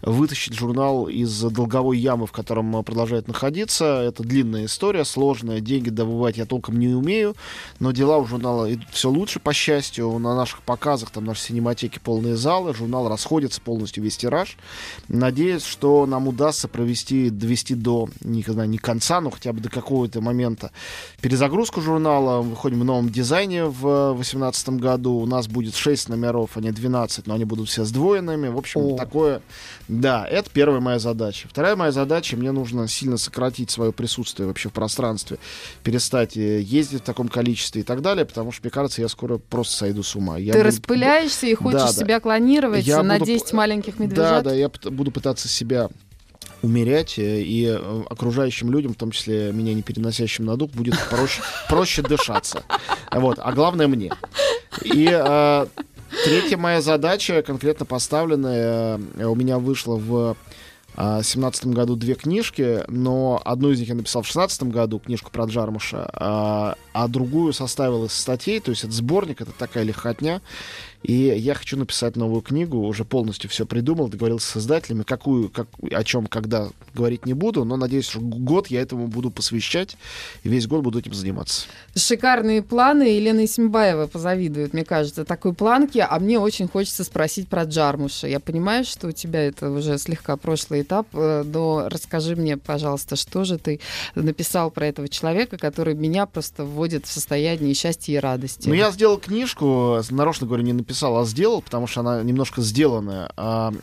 вытащить 0.01 0.55
журнал 0.55 1.07
из 1.07 1.43
долговой 1.43 1.99
ямы, 1.99 2.25
в 2.25 2.31
котором 2.31 2.73
он 2.73 2.83
продолжает 2.83 3.27
находиться. 3.27 4.01
Это 4.01 4.23
длинная 4.23 4.65
история, 4.65 5.05
сложная, 5.05 5.59
деньги 5.59 5.91
добывать 5.91 6.37
я 6.37 6.47
толком 6.47 6.79
не 6.79 6.87
умею, 6.87 7.35
но 7.79 7.91
дела 7.91 8.17
у 8.17 8.25
журнала 8.25 8.73
идут 8.73 8.87
все 8.89 9.11
лучше, 9.11 9.39
по 9.39 9.53
счастью. 9.53 10.17
На 10.17 10.35
наших 10.35 10.63
показах, 10.63 11.11
там 11.11 11.23
наши 11.23 11.41
синематеки 11.41 11.99
полные 12.03 12.35
залы, 12.35 12.73
журнал 12.73 13.07
расходится 13.07 13.61
полностью 13.61 14.03
весь 14.03 14.17
тираж. 14.17 14.57
Надеюсь, 15.09 15.65
что 15.65 16.07
нам 16.07 16.27
удастся 16.27 16.67
провести, 16.67 17.29
довести 17.29 17.75
до, 17.75 18.09
не 18.21 18.41
знаю, 18.41 18.67
не 18.67 18.79
конца, 18.79 19.21
но 19.21 19.29
хотя 19.29 19.53
бы 19.53 19.59
до 19.59 19.69
какого-то 19.69 20.21
момента 20.21 20.71
перезагрузку 21.21 21.79
журнала. 21.79 22.41
Выходим 22.41 22.79
в 22.79 22.85
новом 22.85 23.11
дизайне 23.11 23.65
в 23.65 24.15
2018 24.15 24.69
году. 24.69 25.13
У 25.13 25.27
нас 25.27 25.47
будет 25.47 25.75
6 25.75 26.06
номеров, 26.09 26.51
а 26.55 26.61
не 26.61 26.71
12, 26.71 27.27
но 27.27 27.33
они 27.35 27.45
будут 27.45 27.69
все 27.69 27.83
сдвоенными. 27.85 28.47
В 28.47 28.57
общем, 28.57 28.81
О. 28.81 28.97
такое... 28.97 29.41
Да, 29.87 30.25
это 30.27 30.49
первая 30.51 30.79
моя 30.81 30.99
задача. 30.99 31.47
Вторая 31.49 31.75
моя 31.75 31.91
задача, 31.91 32.35
мне 32.37 32.51
нужно 32.51 32.87
сильно 32.87 33.17
сократить 33.17 33.71
свое 33.71 33.91
присутствие 33.91 34.47
вообще 34.47 34.69
в 34.69 34.73
пространстве, 34.73 35.37
перестать 35.83 36.35
э, 36.37 36.61
ездить 36.61 37.01
в 37.01 37.05
таком 37.05 37.27
количестве 37.29 37.81
и 37.81 37.83
так 37.83 38.01
далее, 38.01 38.25
потому 38.25 38.51
что, 38.51 38.61
мне 38.63 38.71
кажется, 38.71 39.01
я 39.01 39.07
скоро 39.07 39.37
просто 39.37 39.75
сойду 39.77 40.03
с 40.03 40.15
ума. 40.15 40.37
Я 40.37 40.53
ты 40.53 40.59
буду- 40.59 40.67
распыляешься 40.69 41.47
и 41.47 41.53
хочешь 41.53 41.79
Да, 41.81 41.87
да. 41.87 41.93
себя 41.93 42.19
клонировать 42.19 42.85
Я 42.85 43.01
на 43.03 43.15
буду- 43.19 43.25
10 43.25 43.53
маленьких 43.53 43.97
Да, 43.97 44.03
медвежат? 44.03 44.43
да, 44.43 44.53
я 44.53 44.67
пыт- 44.67 44.89
буду 44.89 45.11
пытаться 45.11 45.47
себя 45.47 45.89
умерять, 46.63 47.19
э, 47.19 47.41
и 47.41 47.65
э, 47.65 48.03
окружающим 48.09 48.71
людям, 48.71 48.93
в 48.93 48.97
том 48.97 49.11
числе 49.11 49.51
меня 49.51 49.73
не 49.73 49.83
переносящим 49.83 50.45
на 50.45 50.57
дух, 50.57 50.71
будет 50.71 50.95
проще, 51.09 51.41
проще 51.69 52.01
дышаться. 52.01 52.63
Вот, 53.11 53.37
а 53.41 53.51
главное 53.51 53.87
мне. 53.87 54.11
И 54.83 55.07
э, 55.11 55.65
третья 56.23 56.57
моя 56.57 56.81
задача, 56.81 57.41
конкретно 57.41 57.85
поставленная, 57.85 58.99
э, 59.17 59.25
у 59.25 59.35
меня 59.35 59.59
вышла 59.59 59.95
в 59.95 60.35
а, 60.95 61.15
2017 61.17 61.67
году 61.67 61.95
две 61.95 62.15
книжки, 62.15 62.83
но 62.87 63.39
одну 63.45 63.69
из 63.69 63.79
них 63.79 63.89
я 63.89 63.95
написал 63.95 64.23
в 64.23 64.25
2016 64.25 64.63
году, 64.63 64.99
книжку 64.99 65.31
про 65.31 65.45
Джармуша, 65.45 66.75
а, 66.97 67.07
другую 67.07 67.53
составил 67.53 68.05
из 68.05 68.13
статей, 68.13 68.59
то 68.59 68.71
есть 68.71 68.83
это 68.83 68.91
сборник, 68.91 69.41
это 69.41 69.51
такая 69.51 69.83
лихотня. 69.83 70.41
И 71.03 71.13
я 71.13 71.53
хочу 71.53 71.77
написать 71.77 72.15
новую 72.15 72.41
книгу, 72.41 72.79
уже 72.79 73.05
полностью 73.05 73.49
все 73.49 73.65
придумал, 73.65 74.09
договорился 74.09 74.51
с 74.51 74.57
издателями, 74.57 75.03
какую, 75.03 75.49
как, 75.49 75.67
о 75.91 76.03
чем, 76.03 76.25
когда 76.25 76.69
говорить 76.95 77.25
не 77.25 77.33
буду, 77.33 77.63
но 77.63 77.77
надеюсь, 77.77 78.09
что 78.09 78.19
год 78.19 78.67
я 78.67 78.81
этому 78.81 79.07
буду 79.07 79.29
посвящать, 79.29 79.95
и 80.43 80.49
весь 80.49 80.65
год 80.65 80.81
буду 80.81 80.97
этим 80.97 81.13
заниматься. 81.13 81.67
Шикарные 81.95 82.63
планы. 82.63 83.03
Елена 83.03 83.45
Исимбаева 83.45 84.07
позавидует, 84.07 84.73
мне 84.73 84.83
кажется, 84.83 85.23
такой 85.23 85.53
планке. 85.53 86.01
А 86.01 86.19
мне 86.19 86.39
очень 86.39 86.67
хочется 86.67 87.03
спросить 87.03 87.47
про 87.47 87.63
Джармуша. 87.63 88.27
Я 88.27 88.39
понимаю, 88.39 88.83
что 88.83 89.07
у 89.07 89.11
тебя 89.11 89.43
это 89.43 89.69
уже 89.69 89.97
слегка 89.99 90.35
прошлый 90.35 90.81
этап, 90.81 91.07
э, 91.13 91.43
но 91.45 91.87
расскажи 91.89 92.35
мне, 92.35 92.57
пожалуйста, 92.57 93.15
что 93.15 93.43
же 93.43 93.57
ты 93.57 93.79
написал 94.15 94.71
про 94.71 94.87
этого 94.87 95.07
человека, 95.07 95.57
который 95.57 95.93
меня 95.93 96.25
просто 96.25 96.65
вводит 96.65 96.86
в 96.93 97.11
состояние 97.11 97.73
счастья 97.73 98.13
и 98.13 98.17
радости. 98.17 98.67
Ну, 98.67 98.73
я 98.73 98.91
сделал 98.91 99.17
книжку, 99.17 99.99
нарочно 100.09 100.47
говорю, 100.47 100.63
не 100.63 100.73
написал, 100.73 101.17
а 101.17 101.25
сделал, 101.25 101.61
потому 101.61 101.87
что 101.87 102.01
она 102.01 102.23
немножко 102.23 102.61
сделанная. 102.61 103.31
а, 103.35 103.73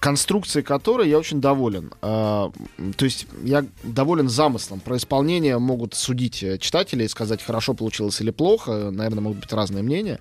конструкцией 0.00 0.64
которой 0.64 1.08
я 1.08 1.18
очень 1.18 1.40
доволен. 1.40 1.92
А, 2.00 2.50
То 2.96 3.04
есть 3.04 3.26
я 3.44 3.66
доволен 3.82 4.28
замыслом. 4.28 4.80
Про 4.80 4.96
исполнение 4.96 5.58
могут 5.58 5.94
судить 5.94 6.42
э, 6.42 6.58
читатели 6.58 7.04
и 7.04 7.08
сказать, 7.08 7.42
хорошо 7.42 7.74
получилось 7.74 8.20
или 8.20 8.30
плохо. 8.30 8.90
Наверное, 8.90 9.20
могут 9.20 9.40
быть 9.40 9.52
разные 9.52 9.82
мнения. 9.82 10.18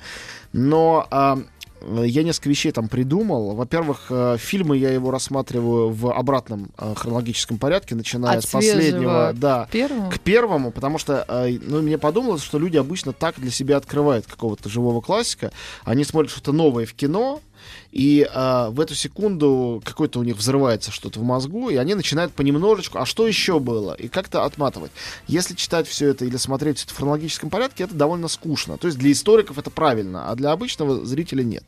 Но 0.51 1.07
а, 1.09 1.39
я 1.81 2.23
несколько 2.23 2.49
вещей 2.49 2.71
там 2.71 2.87
придумал. 2.87 3.55
Во-первых, 3.55 4.07
э, 4.09 4.37
фильмы 4.39 4.77
я 4.77 4.91
его 4.91 5.11
рассматриваю 5.11 5.89
в 5.89 6.11
обратном 6.11 6.71
э, 6.77 6.93
хронологическом 6.95 7.57
порядке, 7.57 7.95
начиная 7.95 8.37
От 8.37 8.43
с 8.43 8.47
последнего. 8.47 9.33
Да, 9.35 9.67
Первому? 9.71 10.11
к 10.11 10.19
первому, 10.19 10.71
потому 10.71 10.97
что, 10.97 11.25
э, 11.27 11.57
ну, 11.61 11.81
мне 11.81 11.97
подумалось, 11.97 12.43
что 12.43 12.59
люди 12.59 12.77
обычно 12.77 13.13
так 13.13 13.39
для 13.39 13.51
себя 13.51 13.77
открывают 13.77 14.25
какого-то 14.25 14.69
живого 14.69 15.01
классика. 15.01 15.51
Они 15.83 16.03
смотрят 16.03 16.31
что-то 16.31 16.51
новое 16.51 16.85
в 16.85 16.93
кино, 16.93 17.41
И 17.91 18.27
э, 18.31 18.69
в 18.69 18.79
эту 18.79 18.95
секунду 18.95 19.81
какой-то 19.83 20.19
у 20.19 20.23
них 20.23 20.37
взрывается 20.37 20.91
что-то 20.91 21.19
в 21.19 21.23
мозгу, 21.23 21.69
и 21.69 21.75
они 21.75 21.95
начинают 21.95 22.33
понемножечку, 22.33 22.99
а 22.99 23.05
что 23.05 23.27
еще 23.27 23.59
было? 23.59 23.93
И 23.93 24.07
как-то 24.07 24.45
отматывать. 24.45 24.91
Если 25.27 25.55
читать 25.55 25.87
все 25.87 26.09
это 26.09 26.25
или 26.25 26.37
смотреть 26.37 26.77
все 26.77 26.85
это 26.85 26.93
в 26.93 26.97
хронологическом 26.97 27.49
порядке, 27.49 27.83
это 27.83 27.95
довольно 27.95 28.27
скучно. 28.27 28.77
То 28.77 28.87
есть 28.87 28.99
для 28.99 29.11
историков 29.11 29.57
это 29.57 29.69
правильно, 29.69 30.29
а 30.29 30.35
для 30.35 30.51
обычного 30.51 31.05
зрителя 31.05 31.43
нет. 31.43 31.63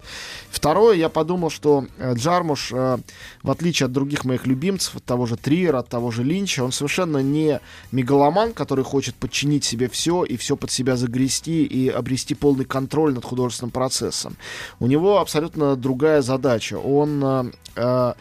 Второе, 0.49 0.95
я 0.95 1.09
подумал, 1.09 1.49
что 1.49 1.85
э, 1.97 2.13
Джармуш, 2.13 2.71
э, 2.71 2.97
в 3.43 3.51
отличие 3.51 3.85
от 3.85 3.91
других 3.91 4.25
моих 4.25 4.45
любимцев, 4.45 4.95
от 4.95 5.03
того 5.03 5.25
же 5.25 5.37
Триера, 5.37 5.79
от 5.79 5.89
того 5.89 6.11
же 6.11 6.23
Линча, 6.23 6.63
он 6.63 6.71
совершенно 6.71 7.17
не 7.17 7.59
мегаломан, 7.91 8.53
который 8.53 8.83
хочет 8.83 9.15
подчинить 9.15 9.63
себе 9.63 9.89
все 9.89 10.23
и 10.23 10.37
все 10.37 10.55
под 10.55 10.71
себя 10.71 10.95
загрести 10.95 11.65
и 11.65 11.89
обрести 11.89 12.35
полный 12.35 12.65
контроль 12.65 13.13
над 13.13 13.25
художественным 13.25 13.71
процессом. 13.71 14.35
У 14.79 14.87
него 14.87 15.19
абсолютно 15.19 15.75
другая 15.75 15.90
другая 15.91 16.21
задача. 16.21 16.75
Он 16.79 17.23
э, 17.23 17.51
э, 17.75 18.13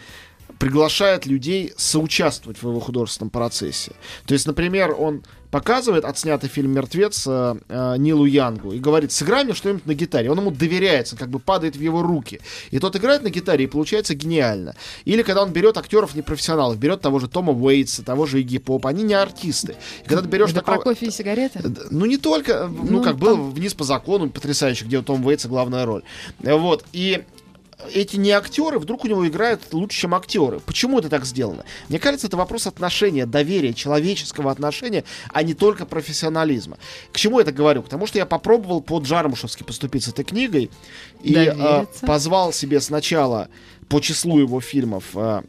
приглашает 0.58 1.26
людей 1.26 1.72
соучаствовать 1.76 2.62
в 2.62 2.68
его 2.68 2.80
художественном 2.80 3.30
процессе. 3.30 3.92
То 4.26 4.34
есть, 4.34 4.46
например, 4.46 4.94
он 4.98 5.22
показывает 5.50 6.04
отснятый 6.04 6.48
фильм 6.48 6.72
«Мертвец» 6.72 7.24
э, 7.26 7.56
э, 7.68 7.96
Нилу 7.98 8.24
Янгу 8.24 8.72
и 8.72 8.78
говорит, 8.78 9.10
сыграй 9.10 9.44
мне 9.44 9.54
что-нибудь 9.54 9.86
на 9.86 9.94
гитаре. 9.94 10.30
Он 10.30 10.38
ему 10.38 10.50
доверяется, 10.50 11.16
как 11.16 11.28
бы 11.28 11.38
падает 11.40 11.76
в 11.76 11.80
его 11.80 12.02
руки. 12.02 12.40
И 12.70 12.78
тот 12.78 12.94
играет 12.94 13.22
на 13.22 13.30
гитаре, 13.30 13.64
и 13.64 13.66
получается 13.66 14.14
гениально. 14.14 14.74
Или 15.06 15.22
когда 15.22 15.42
он 15.42 15.52
берет 15.52 15.76
актеров 15.76 16.14
непрофессионалов, 16.14 16.78
берет 16.78 17.00
того 17.00 17.18
же 17.18 17.28
Тома 17.28 17.52
Уэйтса, 17.52 18.04
того 18.04 18.26
же 18.26 18.40
Игги 18.42 18.58
Поп, 18.58 18.86
они 18.86 19.02
не 19.02 19.14
артисты. 19.14 19.74
И 20.04 20.08
когда 20.08 20.22
ты 20.22 20.28
берешь 20.28 20.50
Это 20.50 20.60
такого... 20.60 20.76
про 20.76 20.82
кофе 20.84 21.06
и 21.06 21.10
сигареты? 21.10 21.60
Ну, 21.90 22.06
не 22.06 22.18
только, 22.18 22.68
ну, 22.68 22.98
Ну, 22.98 23.02
как 23.02 23.12
там- 23.12 23.20
было 23.20 23.34
«Вниз 23.34 23.74
по 23.74 23.84
закону», 23.84 24.30
потрясающе, 24.30 24.84
где 24.84 24.98
у 24.98 25.02
Тома 25.02 25.26
Уэйтса 25.26 25.48
главная 25.48 25.84
роль. 25.84 26.02
Вот, 26.38 26.84
и 26.92 27.24
эти 27.92 28.16
не 28.16 28.30
актеры 28.30 28.78
вдруг 28.78 29.04
у 29.04 29.08
него 29.08 29.26
играют 29.26 29.72
лучше, 29.72 30.00
чем 30.00 30.14
актеры. 30.14 30.60
Почему 30.60 30.98
это 30.98 31.08
так 31.08 31.24
сделано? 31.24 31.64
Мне 31.88 31.98
кажется, 31.98 32.26
это 32.26 32.36
вопрос 32.36 32.66
отношения, 32.66 33.26
доверия, 33.26 33.74
человеческого 33.74 34.50
отношения, 34.50 35.04
а 35.32 35.42
не 35.42 35.54
только 35.54 35.86
профессионализма. 35.86 36.78
К 37.12 37.16
чему 37.16 37.38
я 37.38 37.42
это 37.42 37.52
говорю? 37.52 37.82
Потому 37.82 38.06
что 38.06 38.18
я 38.18 38.26
попробовал 38.26 38.80
по 38.80 38.98
Джармушевски 38.98 39.62
поступить 39.62 40.04
с 40.04 40.08
этой 40.08 40.24
книгой 40.24 40.70
и 41.22 41.34
э, 41.34 41.86
позвал 42.02 42.52
себе 42.52 42.80
сначала 42.80 43.48
по 43.88 44.00
числу 44.00 44.38
его 44.38 44.60
фильмов 44.60 45.04
э, 45.14 45.42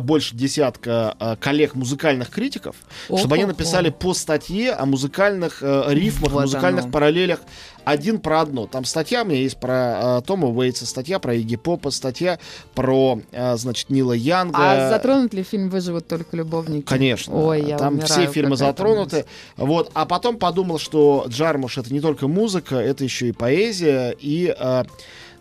больше 0.00 0.36
десятка 0.36 1.16
э, 1.18 1.36
коллег 1.40 1.74
музыкальных 1.74 2.30
критиков, 2.30 2.76
чтобы 3.06 3.34
они 3.34 3.44
О-хо-хо. 3.44 3.46
написали 3.48 3.90
по 3.90 4.14
статье 4.14 4.72
о 4.72 4.86
музыкальных 4.86 5.58
э, 5.62 5.84
рифмах, 5.88 6.32
Вот 6.32 6.42
музыкальных 6.42 6.84
оно. 6.84 6.92
параллелях 6.92 7.40
один 7.84 8.20
про 8.20 8.42
одно. 8.42 8.66
Там 8.66 8.84
статья 8.84 9.22
у 9.22 9.24
меня 9.24 9.40
есть 9.40 9.58
про 9.58 10.18
э, 10.18 10.22
Тома 10.24 10.48
Уэйтса, 10.48 10.86
статья 10.86 11.18
про 11.18 11.34
Игги 11.34 11.56
Попа, 11.56 11.90
статья 11.90 12.38
про, 12.74 13.20
э, 13.32 13.56
значит, 13.56 13.90
Нила 13.90 14.12
Янга. 14.12 14.56
А 14.58 14.88
затронут 14.88 15.34
ли 15.34 15.42
фильм 15.42 15.68
«Выживут 15.68 16.06
только 16.06 16.36
любовники»? 16.36 16.84
Конечно. 16.84 17.34
Ой, 17.34 17.62
я 17.62 17.78
Там 17.78 17.94
умираю, 17.94 18.08
все 18.08 18.26
фильмы 18.26 18.56
затронуты. 18.56 19.24
Вот. 19.56 19.90
А 19.94 20.06
потом 20.06 20.36
подумал, 20.38 20.78
что 20.78 21.24
Джармуш 21.28 21.78
это 21.78 21.92
не 21.92 22.00
только 22.00 22.28
музыка, 22.28 22.76
это 22.76 23.04
еще 23.04 23.28
и 23.28 23.32
поэзия. 23.32 24.14
И 24.20 24.54
э, 24.56 24.84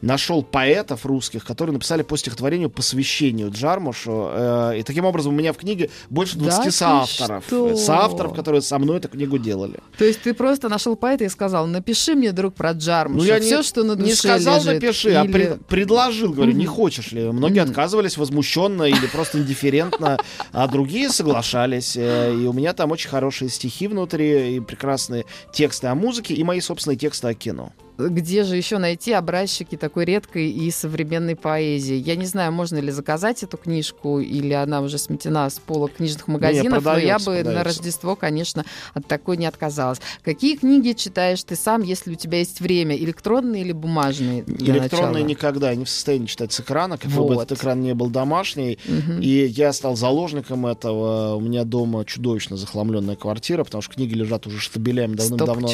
нашел 0.01 0.43
поэтов 0.43 1.05
русских, 1.05 1.45
которые 1.45 1.73
написали 1.73 2.01
по 2.01 2.17
стихотворению 2.17 2.69
посвящению 2.69 3.51
Джармушу. 3.51 4.29
Э, 4.33 4.73
и 4.79 4.83
таким 4.83 5.05
образом 5.05 5.33
у 5.33 5.37
меня 5.37 5.53
в 5.53 5.57
книге 5.57 5.89
больше 6.09 6.37
Да 6.37 6.45
20 6.45 6.63
ты 6.65 6.71
соавторов. 6.71 7.43
что? 7.45 7.75
Соавторов, 7.75 8.33
которые 8.33 8.61
со 8.61 8.77
мной 8.79 8.97
эту 8.97 9.09
книгу 9.09 9.37
делали. 9.37 9.79
То 9.97 10.05
есть 10.05 10.21
ты 10.21 10.33
просто 10.33 10.69
нашел 10.69 10.95
поэта 10.95 11.23
и 11.25 11.29
сказал, 11.29 11.67
напиши 11.67 12.15
мне, 12.15 12.31
друг, 12.31 12.53
про 12.55 12.71
Джармуша, 12.71 13.17
Ну, 13.19 13.23
я 13.23 13.39
все, 13.39 13.57
не, 13.57 13.63
что 13.63 13.83
на 13.83 13.95
душе 13.95 14.09
не 14.09 14.15
сказал, 14.15 14.55
лежит». 14.57 14.73
напиши, 14.81 15.09
а 15.13 15.23
Или- 15.23 15.31
пред- 15.31 15.65
предложил, 15.67 16.33
говорю, 16.33 16.51
не 16.53 16.65
Мгм. 16.65 16.73
хочешь 16.73 17.11
ли. 17.11 17.23
Многие 17.31 17.61
Мгм. 17.61 17.69
отказывались 17.69 18.17
возмущенно 18.17 18.83
или 18.83 19.05
просто 19.07 19.37
индифферентно, 19.39 20.17
а 20.51 20.67
другие 20.67 21.09
соглашались. 21.09 21.95
Э, 21.97 22.31
И 22.31 22.45
у 22.45 22.53
меня 22.53 22.73
там 22.73 22.91
очень 22.91 23.09
хорошие 23.09 23.49
стихи 23.49 23.87
внутри, 23.87 24.55
и 24.55 24.59
прекрасные 24.59 25.25
тексты 25.53 25.87
о 25.87 25.95
музыке, 25.95 26.33
и 26.33 26.43
мои 26.43 26.59
собственные 26.61 26.97
тексты 26.97 27.27
о 27.27 27.33
кино. 27.33 27.71
Где 28.09 28.43
же 28.43 28.55
еще 28.55 28.77
найти 28.77 29.11
образчики 29.13 29.75
такой 29.77 30.05
редкой 30.05 30.49
и 30.49 30.71
современной 30.71 31.35
поэзии? 31.35 31.95
Я 31.95 32.15
не 32.15 32.25
знаю, 32.25 32.51
можно 32.51 32.77
ли 32.77 32.91
заказать 32.91 33.43
эту 33.43 33.57
книжку, 33.57 34.19
или 34.19 34.53
она 34.53 34.81
уже 34.81 34.97
сметена 34.97 35.49
с 35.49 35.59
полок 35.59 35.93
книжных 35.93 36.27
магазинов, 36.27 36.83
но 36.83 36.91
я 36.99 37.17
продается, 37.17 37.29
бы 37.29 37.37
на 37.37 37.43
продается. 37.43 37.63
Рождество, 37.63 38.15
конечно, 38.15 38.65
от 38.93 39.07
такой 39.07 39.37
не 39.37 39.45
отказалась. 39.45 39.99
Какие 40.23 40.57
книги 40.57 40.93
читаешь 40.93 41.43
ты 41.43 41.55
сам, 41.55 41.81
если 41.81 42.13
у 42.13 42.15
тебя 42.15 42.39
есть 42.39 42.61
время? 42.61 42.95
Электронные 42.95 43.63
или 43.63 43.71
бумажные? 43.71 44.43
Электронные 44.47 45.23
начала? 45.23 45.27
никогда 45.27 45.75
не 45.75 45.85
в 45.85 45.89
состоянии 45.89 46.25
читать 46.25 46.51
с 46.51 46.59
экрана, 46.59 46.97
бы 46.97 47.09
Вот. 47.09 47.43
этот 47.43 47.57
экран 47.57 47.81
не 47.81 47.93
был 47.93 48.09
домашний. 48.09 48.79
Мгм. 48.85 49.21
И 49.21 49.45
я 49.45 49.73
стал 49.73 49.95
заложником 49.95 50.65
этого. 50.65 51.35
У 51.35 51.41
меня 51.41 51.63
дома 51.63 52.05
чудовищно 52.05 52.57
захламленная 52.57 53.15
квартира, 53.15 53.63
потому 53.63 53.81
что 53.81 53.93
книги 53.93 54.13
лежат 54.13 54.47
уже 54.47 54.59
штабелями 54.59 55.15
давным-давно 55.15 55.69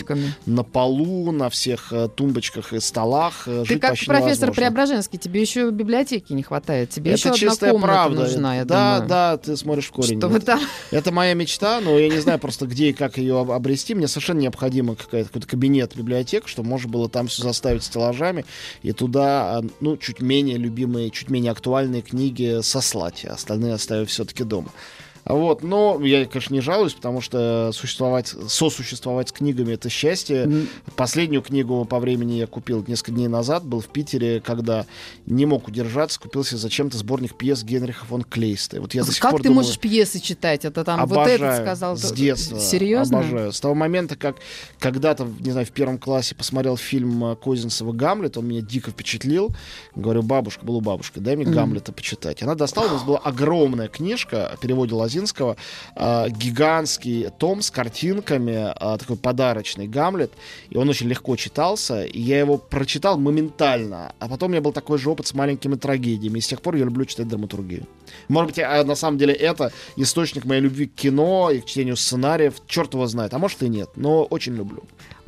на 0.45 0.63
полу, 0.63 1.31
на 1.31 1.49
всех 1.49 1.91
э, 1.91 2.07
тумбочках 2.17 2.73
и 2.73 2.79
столах. 2.79 3.43
Э, 3.47 3.61
Ты 3.65 3.73
жить 3.75 3.81
как 3.81 3.91
профессор 3.91 4.15
невозможно. 4.49 4.51
Преображенский, 4.53 5.19
тебе 5.19 5.39
еще 5.39 5.69
библиотеки 5.71 6.33
не 6.33 6.43
хватает. 6.43 6.89
Тебе 6.89 7.11
еще 7.11 7.29
Это 7.29 7.35
одна 7.37 7.49
чистая 7.49 7.71
комната 7.71 7.87
правда. 7.93 8.19
нужна, 8.23 8.55
я 8.57 8.65
да, 8.65 8.93
думаю. 8.95 9.09
да, 9.09 9.37
ты 9.37 9.55
смотришь 9.55 9.85
в 9.85 9.91
корень. 9.91 10.19
Чтобы 10.19 10.39
там... 10.39 10.59
Это 10.91 11.11
моя 11.11 11.33
мечта, 11.35 11.79
но 11.79 11.97
я 11.97 12.09
не 12.09 12.19
знаю 12.19 12.39
просто, 12.39 12.65
где 12.65 12.89
и 12.89 12.93
как 12.93 13.17
ее 13.17 13.39
об- 13.39 13.51
обрести. 13.51 13.93
Мне 13.95 14.07
совершенно 14.07 14.39
необходимо 14.39 14.95
какой-то 14.95 15.47
кабинет 15.47 15.95
библиотек, 15.95 16.47
чтобы 16.47 16.67
можно 16.69 16.89
было 16.89 17.07
там 17.07 17.27
все 17.27 17.43
заставить 17.43 17.83
стеллажами 17.83 18.45
и 18.81 18.91
туда, 18.91 19.57
а, 19.59 19.63
ну, 19.79 19.95
чуть 19.97 20.19
менее 20.21 20.57
любимые, 20.57 21.11
чуть 21.11 21.29
менее 21.29 21.51
актуальные 21.51 22.01
книги 22.01 22.61
сослать. 22.61 23.25
а 23.29 23.33
Остальные 23.33 23.73
оставив 23.73 24.09
все-таки 24.09 24.43
дома. 24.43 24.71
Вот, 25.27 25.61
но 25.63 25.99
я, 26.03 26.25
конечно, 26.25 26.53
не 26.53 26.61
жалуюсь, 26.61 26.93
потому 26.93 27.21
что 27.21 27.71
существовать, 27.73 28.33
сосуществовать 28.47 29.29
с 29.29 29.31
книгами 29.31 29.73
это 29.73 29.89
счастье. 29.89 30.43
М, 30.43 30.67
Последнюю 30.95 31.41
книгу 31.41 31.83
по 31.85 31.99
времени 31.99 32.33
я 32.33 32.47
купил 32.47 32.83
несколько 32.87 33.11
дней 33.11 33.27
назад, 33.27 33.65
был 33.65 33.81
в 33.81 33.87
Питере, 33.87 34.39
когда 34.41 34.85
не 35.25 35.45
мог 35.45 35.67
удержаться, 35.67 36.19
купил 36.19 36.43
себе 36.43 36.57
зачем-то 36.57 36.97
сборник 36.97 37.35
пьес 37.35 37.63
Генриха 37.63 38.05
фон 38.05 38.23
Клейста. 38.23 38.79
Вот 38.81 38.93
я 38.93 39.03
до 39.03 39.11
сих 39.11 39.21
Как 39.21 39.31
пор 39.31 39.41
ты 39.41 39.49
думаю, 39.49 39.63
можешь 39.63 39.79
пьесы 39.79 40.19
читать? 40.19 40.65
Это 40.65 40.83
там 40.83 40.99
вот 41.05 41.11
обожаю, 41.17 41.35
этот 41.39 41.55
сказал. 41.65 41.97
с 41.97 42.11
детства. 42.11 42.59
Серьезно? 42.59 43.19
Обожаю. 43.19 43.51
С 43.51 43.59
того 43.59 43.75
момента, 43.75 44.15
как 44.15 44.37
когда-то, 44.79 45.27
не 45.39 45.51
знаю, 45.51 45.65
в 45.65 45.71
первом 45.71 45.97
классе 45.97 46.35
посмотрел 46.35 46.77
фильм 46.77 47.23
э, 47.25 47.35
Козинцева 47.35 47.91
«Гамлет», 47.91 48.37
он 48.37 48.47
меня 48.47 48.61
дико 48.61 48.91
впечатлил. 48.91 49.49
Говорю, 49.95 50.21
бабушка, 50.23 50.65
была 50.65 50.79
бабушка, 50.79 51.19
дай 51.19 51.35
мне 51.35 51.45
Мгм. 51.45 51.53
«Гамлета» 51.55 51.91
почитать. 51.91 52.41
Она 52.43 52.55
достала, 52.55 52.87
у 52.87 52.93
нас 52.93 53.03
была 53.03 53.17
огромная 53.19 53.87
книжка 53.87 54.47
о 54.47 54.57
переводе 54.57 54.95
Лозинского, 55.17 55.57
э, 55.95 56.29
гигантский 56.29 57.29
том 57.39 57.61
с 57.61 57.71
картинками, 57.71 58.71
э, 58.71 58.97
такой 58.97 59.15
подарочный 59.15 59.87
«Гамлет», 59.87 60.31
и 60.69 60.77
он 60.77 60.89
очень 60.89 61.07
легко 61.07 61.35
читался, 61.35 62.05
и 62.05 62.21
я 62.21 62.39
его 62.39 62.57
прочитал 62.57 63.17
моментально. 63.17 64.13
А 64.19 64.27
потом 64.27 64.49
у 64.49 64.51
меня 64.51 64.61
был 64.61 64.73
такой 64.73 64.99
же 64.99 65.09
опыт 65.09 65.27
с 65.27 65.33
маленькими 65.33 65.75
трагедиями, 65.75 66.37
и 66.37 66.41
с 66.41 66.47
тех 66.47 66.61
пор 66.61 66.75
я 66.75 66.85
люблю 66.85 67.05
читать 67.05 67.27
драматургию. 67.27 67.87
Может 68.27 68.51
быть, 68.51 68.59
а, 68.59 68.83
на 68.83 68.95
самом 68.95 69.17
деле 69.17 69.33
это 69.33 69.71
источник 69.95 70.45
моей 70.45 70.61
любви 70.61 70.85
к 70.85 70.93
кино 70.93 71.49
и 71.51 71.59
к 71.59 71.65
чтению 71.65 71.97
сценариев. 71.97 72.55
Черт 72.67 72.93
его 72.93 73.07
знает, 73.07 73.33
а 73.33 73.39
может 73.39 73.63
и 73.63 73.69
нет, 73.69 73.89
но 73.95 74.23
очень 74.23 74.55
люблю. 74.55 74.83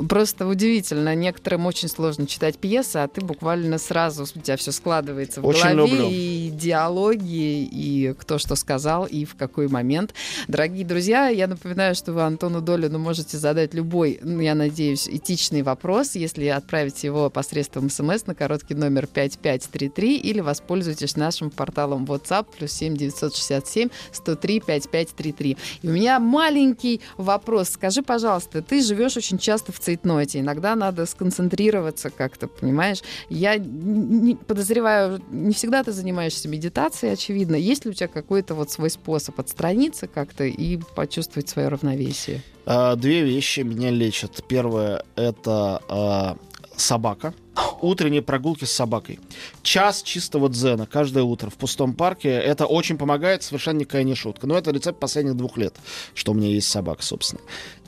Просто 0.07 0.47
удивительно. 0.47 1.13
Некоторым 1.15 1.65
очень 1.65 1.89
сложно 1.89 2.25
читать 2.27 2.57
пьесы, 2.57 2.97
а 2.97 3.07
ты 3.07 3.21
буквально 3.21 3.77
сразу 3.77 4.23
у 4.23 4.39
тебя 4.39 4.55
все 4.55 4.71
складывается 4.71 5.41
в 5.41 5.45
Очень 5.45 5.75
голове. 5.75 5.91
люблю. 5.91 6.07
И 6.09 6.49
диалоги, 6.53 7.63
и 7.63 8.13
кто 8.17 8.37
что 8.37 8.55
сказал, 8.55 9.05
и 9.05 9.25
в 9.25 9.35
какой 9.35 9.67
момент. 9.67 10.13
Дорогие 10.47 10.85
друзья, 10.85 11.27
я 11.27 11.47
напоминаю, 11.47 11.95
что 11.95 12.13
вы 12.13 12.21
Антону 12.21 12.61
Долину 12.61 12.99
можете 12.99 13.37
задать 13.37 13.73
любой, 13.73 14.19
ну, 14.21 14.39
я 14.39 14.55
надеюсь, 14.55 15.07
этичный 15.07 15.63
вопрос, 15.63 16.15
если 16.15 16.45
отправить 16.47 17.03
его 17.03 17.29
посредством 17.29 17.89
смс 17.89 18.25
на 18.25 18.35
короткий 18.35 18.75
номер 18.75 19.07
5533 19.07 20.17
или 20.17 20.39
воспользуйтесь 20.39 21.15
нашим 21.15 21.49
порталом 21.49 22.05
WhatsApp 22.05 22.47
плюс 22.57 22.71
7 22.71 22.95
967 22.95 23.89
103 24.11 24.59
5533. 24.59 25.57
И 25.81 25.87
у 25.87 25.91
меня 25.91 26.19
маленький 26.19 27.01
вопрос. 27.17 27.69
Скажи, 27.69 28.01
пожалуйста, 28.01 28.61
ты 28.61 28.81
живешь 28.81 29.17
очень 29.17 29.37
часто 29.37 29.71
в 29.71 29.79
цейтноте. 29.89 30.39
Иногда 30.39 30.75
надо 30.75 31.05
сконцентрироваться 31.05 32.11
как-то, 32.11 32.47
понимаешь? 32.47 33.01
Я 33.29 33.57
не, 33.57 34.35
подозреваю, 34.35 35.19
не 35.31 35.53
всегда 35.53 35.83
ты 35.83 35.91
занимаешься 35.91 36.47
медитацией, 36.47 37.13
очевидно. 37.13 37.55
Есть 37.55 37.85
ли 37.85 37.91
у 37.91 37.93
тебя 37.93 38.07
какой-то 38.07 38.53
вот 38.53 38.69
свой 38.71 38.91
способ 38.91 39.39
отстраниться 39.39 40.07
как-то 40.07 40.43
и 40.43 40.77
почувствовать 40.95 41.49
свое 41.49 41.69
равновесие? 41.69 42.43
А, 42.65 42.95
Две 42.95 43.23
вещи 43.23 43.61
меня 43.61 43.89
лечат. 43.89 44.43
Первое 44.47 45.03
это 45.15 45.81
а, 45.87 46.37
собака. 46.75 47.33
Утренние 47.81 48.21
прогулки 48.21 48.65
с 48.65 48.71
собакой. 48.71 49.19
Час 49.63 50.01
чистого 50.03 50.49
дзена 50.49 50.85
каждое 50.85 51.23
утро 51.23 51.49
в 51.49 51.55
пустом 51.55 51.93
парке. 51.93 52.29
Это 52.29 52.65
очень 52.65 52.97
помогает, 52.97 53.43
совершенно 53.43 53.79
никакая 53.79 54.03
не 54.03 54.15
шутка. 54.15 54.47
Но 54.47 54.57
это 54.57 54.71
рецепт 54.71 54.99
последних 54.99 55.35
двух 55.35 55.57
лет, 55.57 55.75
что 56.13 56.31
у 56.31 56.35
меня 56.35 56.49
есть 56.49 56.69
собака, 56.69 57.03
собственно. 57.03 57.41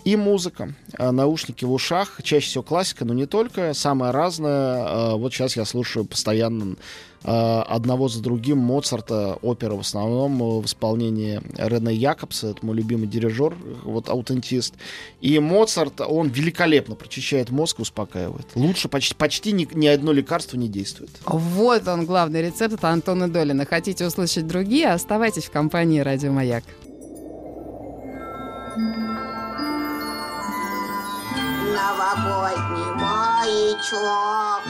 И 0.04 0.16
музыка. 0.16 0.74
А, 0.98 1.12
наушники 1.12 1.66
в 1.66 1.72
ушах, 1.72 2.20
чаще 2.24 2.48
всего 2.48 2.64
классика, 2.64 3.06
но 3.06 3.14
не 3.14 3.26
только, 3.26 3.74
самое 3.74 4.12
разное. 4.12 4.84
А, 4.86 5.16
вот 5.16 5.34
сейчас 5.34 5.56
я 5.56 5.66
слушаю 5.66 6.06
постоянно 6.06 6.76
а, 7.24 7.64
одного 7.64 8.08
за 8.08 8.22
другим 8.22 8.58
Моцарта, 8.58 9.38
опера 9.42 9.76
в 9.76 9.82
основном 9.82 10.62
в 10.62 10.66
исполнении 10.66 11.42
Рене 11.58 11.94
Якобса, 11.94 12.50
это 12.50 12.66
мой 12.66 12.76
любимый 12.76 13.08
дирижер, 13.08 13.56
вот 13.84 14.10
аутентист. 14.10 14.74
И 15.22 15.38
Моцарт, 15.40 16.02
он 16.02 16.30
великолепно 16.30 16.96
прочищает 16.96 17.50
мозг 17.52 17.80
успокаивает. 17.80 18.48
Лучше 18.56 18.90
почти, 18.90 19.16
почти 19.16 19.52
ни, 19.52 19.68
ни 19.74 19.88
одно 19.88 20.12
лекарство 20.12 20.58
не 20.58 20.68
действует. 20.68 21.12
Вот 21.26 21.88
он, 21.88 22.06
главный 22.06 22.42
рецепт, 22.42 22.74
это 22.74 22.90
Антона 22.90 23.30
Долина. 23.30 23.66
Хотите 23.66 24.06
услышать 24.06 24.48
другие, 24.48 24.88
оставайтесь 24.90 25.46
в 25.46 25.52
компании 25.52 26.00
«Радио 26.00 26.32
Маяк». 26.32 26.64
Новогодний 31.72 32.92
маячок. 32.96 34.64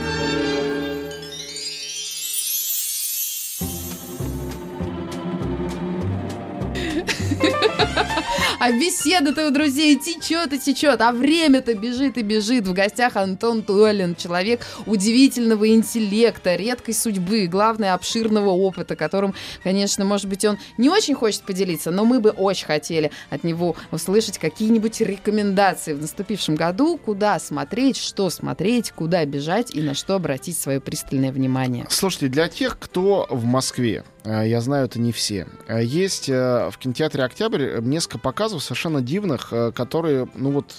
А 8.59 8.71
беседа-то 8.71 9.47
у 9.47 9.51
друзей 9.51 9.97
течет 9.97 10.53
и 10.53 10.59
течет, 10.59 11.01
а 11.01 11.11
время-то 11.11 11.73
бежит 11.73 12.19
и 12.19 12.21
бежит. 12.21 12.67
В 12.67 12.73
гостях 12.73 13.15
Антон 13.15 13.63
Туэлин, 13.63 14.15
человек 14.15 14.61
удивительного 14.85 15.67
интеллекта, 15.69 16.55
редкой 16.55 16.93
судьбы, 16.93 17.47
главное, 17.47 17.95
обширного 17.95 18.51
опыта, 18.51 18.95
которым, 18.95 19.33
конечно, 19.63 20.05
может 20.05 20.27
быть, 20.27 20.45
он 20.45 20.59
не 20.77 20.89
очень 20.89 21.15
хочет 21.15 21.41
поделиться, 21.41 21.89
но 21.89 22.05
мы 22.05 22.19
бы 22.19 22.29
очень 22.29 22.67
хотели 22.67 23.11
от 23.31 23.43
него 23.43 23.75
услышать 23.91 24.37
какие-нибудь 24.37 25.01
рекомендации 25.01 25.93
в 25.93 26.01
наступившем 26.01 26.55
году, 26.55 26.99
куда 27.03 27.39
смотреть, 27.39 27.97
что 27.97 28.29
смотреть, 28.29 28.91
куда 28.91 29.25
бежать 29.25 29.73
и 29.73 29.81
на 29.81 29.95
что 29.95 30.13
обратить 30.13 30.57
свое 30.57 30.79
пристальное 30.79 31.31
внимание. 31.31 31.87
Слушайте, 31.89 32.27
для 32.27 32.47
тех, 32.47 32.77
кто 32.77 33.25
в 33.31 33.43
Москве, 33.45 34.03
я 34.23 34.61
знаю, 34.61 34.85
это 34.85 34.99
не 34.99 35.11
все. 35.11 35.47
Э, 35.67 35.83
есть 35.83 36.29
э, 36.29 36.69
в 36.69 36.77
кинотеатре 36.77 37.23
«Октябрь» 37.23 37.79
несколько 37.81 38.19
показов 38.19 38.63
совершенно 38.63 39.01
дивных, 39.01 39.51
которые, 39.73 40.27
ну 40.35 40.51
вот, 40.51 40.75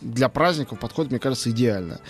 для 0.00 0.28
праздников 0.28 0.78
подходят, 0.78 1.10
мне 1.10 1.20
кажется, 1.20 1.50
идеально. 1.50 2.00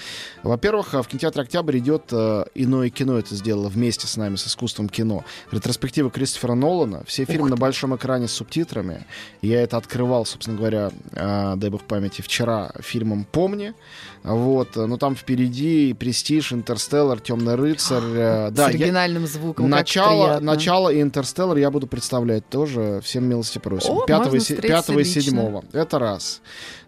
Во-первых, 0.42 0.92
в 0.92 1.04
кинотеатре 1.04 1.42
«Октябрь» 1.42 1.78
идет 1.78 2.12
«Иное 2.12 2.90
кино» 2.90 3.18
это 3.18 3.34
сделало 3.34 3.68
вместе 3.68 4.06
с 4.06 4.16
нами, 4.16 4.36
с 4.36 4.46
искусством 4.46 4.88
кино. 4.88 5.24
Ретроспектива 5.50 6.10
Кристофера 6.10 6.54
Нолана. 6.54 7.02
Все 7.06 7.24
фильмы 7.24 7.50
на 7.50 7.56
большом 7.56 7.96
экране 7.96 8.28
с 8.28 8.32
субтитрами. 8.32 9.06
Я 9.42 9.62
это 9.62 9.76
открывал, 9.76 10.26
собственно 10.26 10.56
говоря, 10.56 10.90
дай 11.12 11.70
бог 11.70 11.82
памяти, 11.82 12.22
вчера 12.22 12.72
фильмом 12.80 13.24
«Помни». 13.24 13.74
Вот, 14.22 14.76
но 14.76 14.96
там 14.96 15.16
впереди 15.16 15.92
«Престиж», 15.92 16.52
«Интерстеллар», 16.52 17.20
«Темный 17.20 17.56
рыцарь». 17.56 18.02
да, 18.50 18.66
с 18.66 18.68
оригинальным 18.68 19.22
я... 19.22 19.28
звуком, 19.28 19.68
начало, 19.68 20.40
начало 20.44 20.90
и 20.90 21.02
«Интерстеллар» 21.02 21.57
я 21.59 21.70
буду 21.70 21.87
представлять 21.87 22.48
тоже. 22.48 23.00
Всем 23.02 23.24
милости 23.24 23.59
просим. 23.59 23.98
О, 23.98 24.07
5 24.07 24.35
и, 24.50 24.54
5 24.57 24.90
и 24.90 25.04
7. 25.04 25.61
Это 25.72 25.98
раз. 25.98 26.40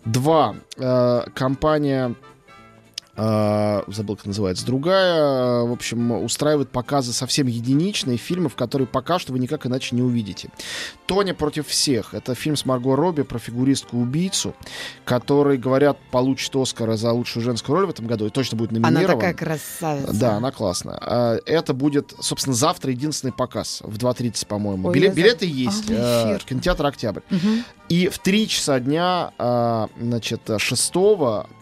Два. 0.04 0.56
Э, 0.76 1.24
компания 1.34 2.14
Uh, 3.16 3.82
забыл, 3.90 4.16
как 4.16 4.26
называется, 4.26 4.66
другая, 4.66 5.62
в 5.62 5.72
общем, 5.72 6.12
устраивает 6.22 6.68
показы 6.68 7.14
совсем 7.14 7.46
единичные 7.46 8.18
фильмов, 8.18 8.54
которые 8.54 8.86
пока 8.86 9.18
что 9.18 9.32
вы 9.32 9.38
никак 9.38 9.64
иначе 9.64 9.96
не 9.96 10.02
увидите. 10.02 10.50
«Тоня 11.06 11.32
против 11.32 11.66
всех»— 11.66 12.10
это 12.12 12.34
фильм 12.34 12.56
с 12.56 12.66
Марго 12.66 12.94
Робби 12.94 13.22
про 13.22 13.38
фигуристку-убийцу, 13.38 14.54
который, 15.06 15.56
говорят, 15.56 15.96
получит 16.10 16.54
Оскара 16.56 16.96
за 16.96 17.10
лучшую 17.12 17.42
женскую 17.42 17.76
роль 17.76 17.86
в 17.86 17.90
этом 17.90 18.06
году 18.06 18.26
и 18.26 18.30
точно 18.30 18.58
будет 18.58 18.72
номинирован. 18.72 19.04
Она 19.04 19.14
такая 19.14 19.32
красавица. 19.32 20.12
Да, 20.12 20.36
она 20.36 20.50
классная. 20.50 20.98
Uh, 20.98 21.42
это 21.46 21.72
будет, 21.72 22.12
собственно, 22.20 22.54
завтра 22.54 22.90
единственный 22.90 23.32
показ 23.32 23.80
в 23.82 23.96
2.30, 23.96 24.46
по-моему. 24.46 24.90
Билет, 24.90 25.14
билеты 25.14 25.46
есть. 25.46 25.90
А, 25.90 26.36
uh, 26.36 26.44
кинотеатр 26.46 26.84
«Октябрь». 26.84 27.22
Угу. 27.30 27.48
И 27.88 28.08
в 28.08 28.18
3 28.18 28.48
часа 28.48 28.80
дня, 28.80 29.30
значит, 29.98 30.40
6 30.58 30.92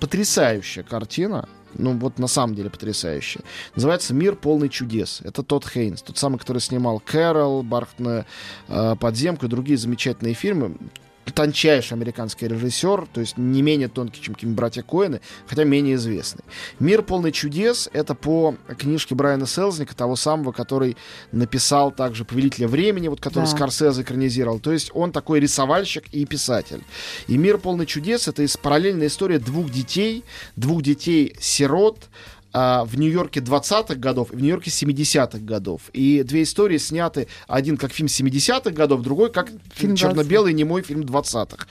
потрясающая 0.01 0.83
картина 0.83 1.44
ну 1.75 1.93
вот 1.93 2.19
на 2.19 2.27
самом 2.27 2.55
деле 2.55 2.71
потрясающе. 2.71 3.41
Называется 3.75 4.15
«Мир 4.15 4.37
полный 4.37 4.69
чудес». 4.69 5.21
Это 5.23 5.43
тот 5.43 5.67
Хейнс, 5.67 6.03
тот 6.03 6.19
самый, 6.19 6.39
который 6.39 6.59
снимал 6.59 7.01
«Кэрол», 7.01 7.63
«Бархатная 7.63 8.27
э, 8.69 8.97
подземка» 8.99 9.47
и 9.47 9.49
другие 9.49 9.79
замечательные 9.79 10.35
фильмы 10.35 10.77
тончайший 11.33 11.97
американский 11.97 12.49
режиссер, 12.49 13.07
то 13.13 13.21
есть 13.21 13.37
не 13.37 13.63
менее 13.63 13.89
тонкий, 13.89 14.21
чем 14.21 14.35
какие 14.35 14.51
братья 14.51 14.83
Коэны, 14.83 15.21
хотя 15.47 15.65
менее 15.65 15.95
известный. 15.95 16.45
«Мир 16.79 17.03
полный 17.03 17.33
чудес»— 17.33 17.89
это 17.93 18.15
по 18.15 18.57
книжке 18.79 19.15
Брайана 19.15 19.47
Селзника, 19.47 19.95
того 19.95 20.17
самого, 20.17 20.53
который 20.53 20.97
написал 21.33 21.91
также 21.91 22.25
«Повелителя 22.25 22.69
времени», 22.69 23.09
вот 23.09 23.21
который 23.21 23.45
да. 23.45 23.51
Скорсезе 23.51 24.03
экранизировал. 24.03 24.59
То 24.61 24.73
есть 24.73 24.91
он 24.95 25.13
такой 25.13 25.41
рисовальщик 25.41 26.05
и 26.13 26.25
писатель. 26.25 26.83
И 27.27 27.39
«Мир 27.39 27.59
полный 27.59 27.87
чудес»— 27.87 28.29
это 28.29 28.45
параллельная 28.63 29.07
история 29.07 29.39
двух 29.39 29.71
детей, 29.71 30.25
двух 30.57 30.83
детей-сирот, 30.83 32.09
а, 32.57 32.85
в 32.85 32.97
Нью-Йорке 32.97 33.41
20-х 33.41 33.97
годов 33.97 34.33
и 34.33 34.37
в 34.37 34.41
Нью-Йорке 34.41 34.71
70-х 34.71 35.39
годов. 35.39 35.83
И 35.93 36.23
две 36.23 36.45
истории 36.45 36.79
сняты, 36.79 37.27
один 37.49 37.77
как 37.77 37.93
фильм 37.93 38.07
70-х 38.07 38.71
годов, 38.71 39.03
другой 39.03 39.33
как 39.33 39.51
фильм 39.75 39.97
черно-белый 39.97 40.53
немой 40.53 40.83
фильм 40.83 41.01
20-х. 41.01 41.67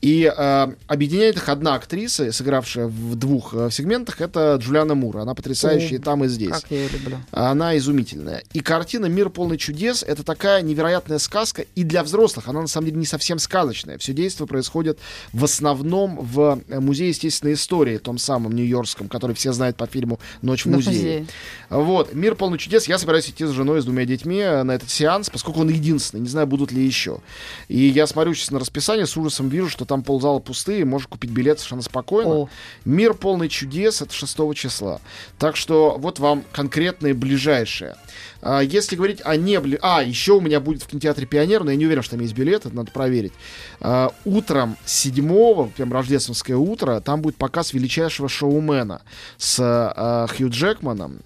И 0.00 0.32
э, 0.34 0.72
объединяет 0.86 1.36
их 1.36 1.50
одна 1.50 1.74
актриса, 1.74 2.32
сыгравшая 2.32 2.86
в 2.86 3.14
двух 3.14 3.52
э, 3.52 3.68
сегментах, 3.70 4.22
это 4.22 4.56
Джулиана 4.58 4.94
Мур. 4.94 5.18
Она 5.18 5.34
потрясающая 5.34 5.98
О, 5.98 6.00
и 6.00 6.02
там, 6.02 6.24
и 6.24 6.28
здесь. 6.28 6.50
Как 6.62 6.70
я 6.70 6.78
ее 6.78 6.88
люблю. 6.88 7.18
Она 7.30 7.76
изумительная. 7.76 8.42
И 8.54 8.60
картина 8.60 9.06
«Мир 9.06 9.28
полный 9.28 9.58
чудес»— 9.58 10.02
это 10.06 10.24
такая 10.24 10.62
невероятная 10.62 11.18
сказка 11.18 11.66
и 11.74 11.84
для 11.84 12.02
взрослых. 12.02 12.48
Она, 12.48 12.62
на 12.62 12.68
самом 12.68 12.86
деле, 12.86 12.98
не 12.98 13.06
совсем 13.06 13.38
сказочная. 13.38 13.98
Все 13.98 14.14
действие 14.14 14.46
происходит 14.46 14.98
в 15.34 15.44
основном 15.44 16.20
в 16.20 16.58
э, 16.68 16.80
Музее 16.80 17.10
естественной 17.10 17.52
истории, 17.52 17.98
том 17.98 18.16
самом 18.16 18.52
нью-йоркском, 18.52 19.08
который 19.08 19.36
все 19.36 19.52
знают 19.52 19.76
по 19.76 19.86
фильму 19.86 20.20
«Ночь 20.42 20.64
в 20.64 20.70
музее». 20.70 21.26
Вот. 21.70 22.14
«Мир 22.14 22.34
полный 22.34 22.58
чудес». 22.58 22.88
Я 22.88 22.98
собираюсь 22.98 23.28
идти 23.28 23.44
с 23.44 23.50
женой, 23.50 23.80
с 23.80 23.84
двумя 23.84 24.04
детьми 24.04 24.42
на 24.42 24.72
этот 24.72 24.90
сеанс, 24.90 25.30
поскольку 25.30 25.60
он 25.60 25.68
единственный. 25.68 26.20
Не 26.20 26.28
знаю, 26.28 26.46
будут 26.46 26.72
ли 26.72 26.84
еще. 26.84 27.20
И 27.68 27.78
я 27.78 28.06
смотрю 28.06 28.34
сейчас 28.34 28.50
на 28.50 28.58
расписание, 28.58 29.06
с 29.06 29.16
ужасом 29.16 29.48
вижу, 29.48 29.68
что 29.68 29.84
там 29.84 30.02
ползала 30.02 30.38
пустые, 30.38 30.84
можешь 30.84 31.08
купить 31.08 31.30
билет 31.30 31.58
совершенно 31.58 31.82
спокойно. 31.82 32.30
О. 32.30 32.48
«Мир 32.84 33.14
полный 33.14 33.48
чудес»— 33.48 34.00
это 34.02 34.12
6 34.12 34.54
числа. 34.54 35.00
Так 35.38 35.56
что 35.56 35.96
вот 35.98 36.18
вам 36.18 36.44
конкретные 36.52 37.14
ближайшие. 37.14 37.96
А, 38.42 38.60
если 38.60 38.96
говорить 38.96 39.20
о 39.24 39.36
не... 39.36 39.58
А, 39.80 40.02
еще 40.02 40.32
у 40.32 40.40
меня 40.40 40.60
будет 40.60 40.82
в 40.82 40.88
кинотеатре 40.88 41.26
«Пионер», 41.26 41.64
но 41.64 41.70
я 41.70 41.76
не 41.76 41.86
уверен, 41.86 42.02
что 42.02 42.12
там 42.12 42.20
есть 42.20 42.34
билеты, 42.34 42.70
надо 42.70 42.90
проверить. 42.90 43.32
А, 43.80 44.12
утром 44.24 44.76
7 44.84 45.70
прям 45.70 45.92
рождественское 45.92 46.56
утро, 46.56 47.00
там 47.00 47.22
будет 47.22 47.36
показ 47.36 47.72
величайшего 47.72 48.28
шоумена 48.28 49.02
с 49.38 49.58
а, 49.60 50.26
Хью 50.26 50.50
Джекманом. 50.50 51.20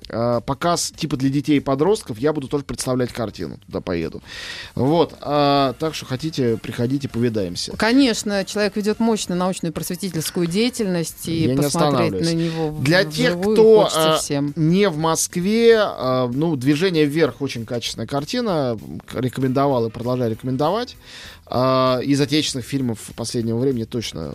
Показ 0.47 0.93
типа 0.97 1.17
для 1.17 1.31
детей 1.31 1.57
и 1.57 1.61
подростков, 1.61 2.19
я 2.19 2.33
буду 2.33 2.49
тоже 2.49 2.65
представлять 2.65 3.13
картину, 3.13 3.59
туда 3.67 3.81
поеду. 3.81 4.23
Вот, 4.75 5.19
так 5.19 5.95
что 5.95 6.05
хотите, 6.05 6.59
приходите, 6.59 7.09
повидаемся. 7.09 7.73
Конечно, 7.77 8.45
человек 8.45 8.77
ведет 8.77 9.01
мощную 9.01 9.39
научную 9.39 9.73
просветительскую 9.73 10.47
деятельность, 10.47 11.29
и 11.29 11.49
я 11.49 11.57
посмотреть 11.57 12.13
на 12.13 12.35
него 12.35 12.77
Для 12.81 13.05
тех, 13.05 13.39
кто 13.39 13.89
не 14.57 14.89
в 14.89 14.99
Москве, 14.99 15.83
ну, 16.33 16.57
движение 16.57 17.06
вверх 17.07 17.41
очень 17.41 17.65
качественная 17.65 18.07
картина. 18.07 18.79
Рекомендовал 19.13 19.87
и 19.87 19.91
продолжаю 19.91 20.31
рекомендовать. 20.31 20.97
А, 21.49 22.01
из 22.03 22.21
отечественных 22.21 22.67
фильмов 22.67 22.99
последнего 23.15 23.59
времени 23.59 23.85
точно 23.85 24.35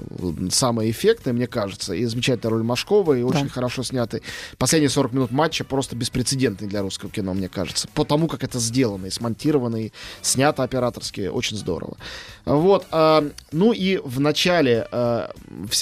самое 0.50 0.90
эффектное, 0.92 1.34
мне 1.34 1.48
кажется. 1.48 1.94
И 1.94 2.06
замечательная 2.06 2.52
роль 2.52 2.64
Машкова, 2.64 3.18
и 3.18 3.22
очень 3.22 3.46
да. 3.46 3.50
хорошо 3.50 3.84
снятый. 3.84 4.22
Последние 4.58 4.90
40 4.90 5.14
минут 5.14 5.32
матча 5.32 5.66
просто 5.66 5.96
беспрецедентный 5.96 6.70
для 6.70 6.82
русского 6.82 7.12
кино, 7.12 7.34
мне 7.34 7.50
кажется. 7.50 7.90
По 7.94 8.06
тому, 8.06 8.28
как 8.28 8.44
это 8.44 8.60
сделано, 8.60 9.08
и 9.08 9.10
смонтировано, 9.10 9.88
и 9.88 9.92
снято 10.22 10.64
операторски. 10.64 11.28
Очень 11.28 11.58
здорово. 11.58 11.98
Вот. 12.46 12.88
А, 12.92 13.30
ну 13.52 13.74
и 13.74 13.98
в 13.98 14.22
начале, 14.22 14.88
а, 14.92 15.32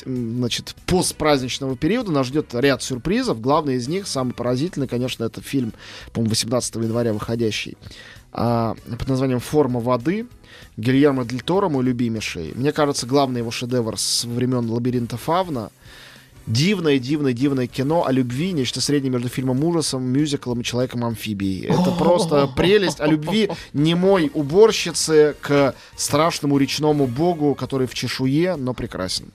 значит, 0.06 0.76
постпраздничного 0.88 1.78
периода 1.78 2.12
нас 2.12 2.26
ждет 2.26 2.56
ряд 2.56 2.82
сюрпризов. 2.82 3.40
Главный 3.40 3.76
из 3.76 3.88
них, 3.88 4.08
самый 4.08 4.34
поразительный, 4.34 4.88
конечно, 4.88 5.24
это 5.24 5.42
фильм, 5.42 5.74
по-моему, 6.12 6.32
18 6.32 6.76
января 6.76 7.14
выходящий 7.14 7.78
под 8.32 9.08
названием 9.08 9.40
«Форма 9.40 9.80
воды». 9.80 10.28
Гильермо 10.78 11.26
Дель 11.26 11.42
Торо, 11.42 11.70
мой 11.70 11.84
любимейший. 11.84 12.54
Мне 12.56 12.72
кажется, 12.72 13.06
главный 13.06 13.40
его 13.40 13.52
шедевр 13.52 13.98
с 13.98 14.26
времен 14.26 14.70
«Лабиринта 14.70 15.18
Фавна». 15.18 15.72
Дивное, 16.50 17.00
дивное, 17.00 17.34
дивное 17.34 17.68
кино 17.68 18.06
о 18.06 18.12
любви, 18.12 18.52
нечто 18.52 18.82
среднее 18.82 19.12
между 19.12 19.30
фильмом 19.30 19.64
ужасом, 19.64 20.04
мюзиклом 20.04 20.62
и 20.62 20.64
человеком-амфибией. 20.64 21.68
Это 21.68 21.92
просто 21.92 22.48
прелесть 22.56 23.00
о 23.00 23.06
любви 23.06 23.50
немой 23.74 24.32
уборщицы 24.34 25.36
к 25.40 25.76
страшному 25.96 26.58
речному 26.58 27.06
богу, 27.08 27.56
который 27.56 27.88
в 27.88 27.94
чешуе, 27.94 28.56
но 28.56 28.74
прекрасен. 28.74 29.26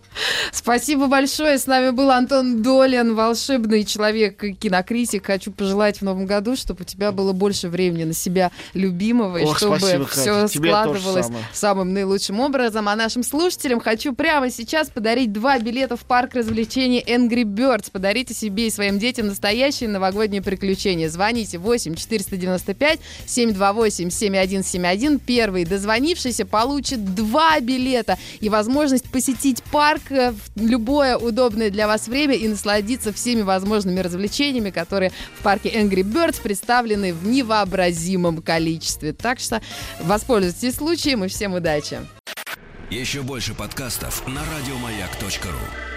Спасибо 0.53 1.07
большое. 1.07 1.59
С 1.59 1.67
нами 1.67 1.91
был 1.91 2.11
Антон 2.11 2.63
Долин, 2.63 3.15
волшебный 3.15 3.85
человек, 3.85 4.43
кинокритик. 4.59 5.27
Хочу 5.27 5.53
пожелать 5.53 5.99
в 5.99 6.03
новом 6.03 6.27
году, 6.27 6.57
чтобы 6.57 6.83
у 6.83 6.85
тебя 6.85 7.13
было 7.13 7.33
больше 7.33 7.69
времени 7.69 8.05
на 8.05 8.13
себя 8.13 8.51
любимого, 8.75 9.37
и 9.37 9.45
Ох, 9.45 9.57
чтобы 9.57 9.79
спасибо, 9.79 10.07
все. 10.07 10.49
Тебе 10.49 10.71
складывалось 10.71 11.27
самым 11.53 11.93
наилучшим 11.93 12.41
образом. 12.41 12.89
А 12.89 12.97
нашим 12.97 13.23
слушателям 13.23 13.81
хочу 13.81 14.15
прямо 14.15 14.51
сейчас 14.51 14.91
подарить 14.91 15.33
два 15.33 15.59
билета 15.59 15.97
в 15.97 16.01
парк 16.01 16.35
развлечений 16.35 17.04
Angry 17.07 17.45
Birds. 17.45 17.91
Подарите 17.91 18.35
себе 18.35 18.67
и 18.67 18.71
своим 18.71 18.99
детям 18.99 19.27
настоящие 19.27 19.89
новогодние 19.89 20.43
приключения. 20.43 21.09
Звоните 21.09 21.59
8 21.59 21.95
495 21.95 23.01
728 23.27 24.11
7171. 24.11 25.19
Первый 25.19 25.65
дозвонившийся 25.65 26.47
получит 26.47 27.15
два 27.15 27.61
билета 27.61 28.19
и 28.41 28.49
возможность 28.49 29.09
посетить 29.11 29.63
парк 29.65 30.11
э, 30.11 30.33
в 30.33 30.67
любое 30.67 31.17
удобное 31.17 31.71
для 31.71 31.87
вас 31.87 32.09
время 32.09 32.35
и 32.35 32.49
насладиться 32.49 33.13
всеми 33.13 33.43
возможными 33.43 34.01
развлечениями, 34.01 34.71
которые 34.71 35.13
в 35.39 35.43
парке 35.43 35.71
Angry 35.71 36.03
Birds 36.03 36.41
представлены 36.43 37.13
в 37.13 37.27
невообразимом 37.27 38.43
количестве. 38.43 39.13
Так 39.13 39.41
что 39.41 39.61
воспользуйтесь 40.01 40.77
случаем 40.77 41.25
и 41.25 41.29
всем 41.29 41.55
удачи! 41.55 41.99
Еще 42.91 43.23
больше 43.23 43.55
подкастов 43.55 44.27
на 44.29 44.41
радиомаяк.ру. 44.41 45.94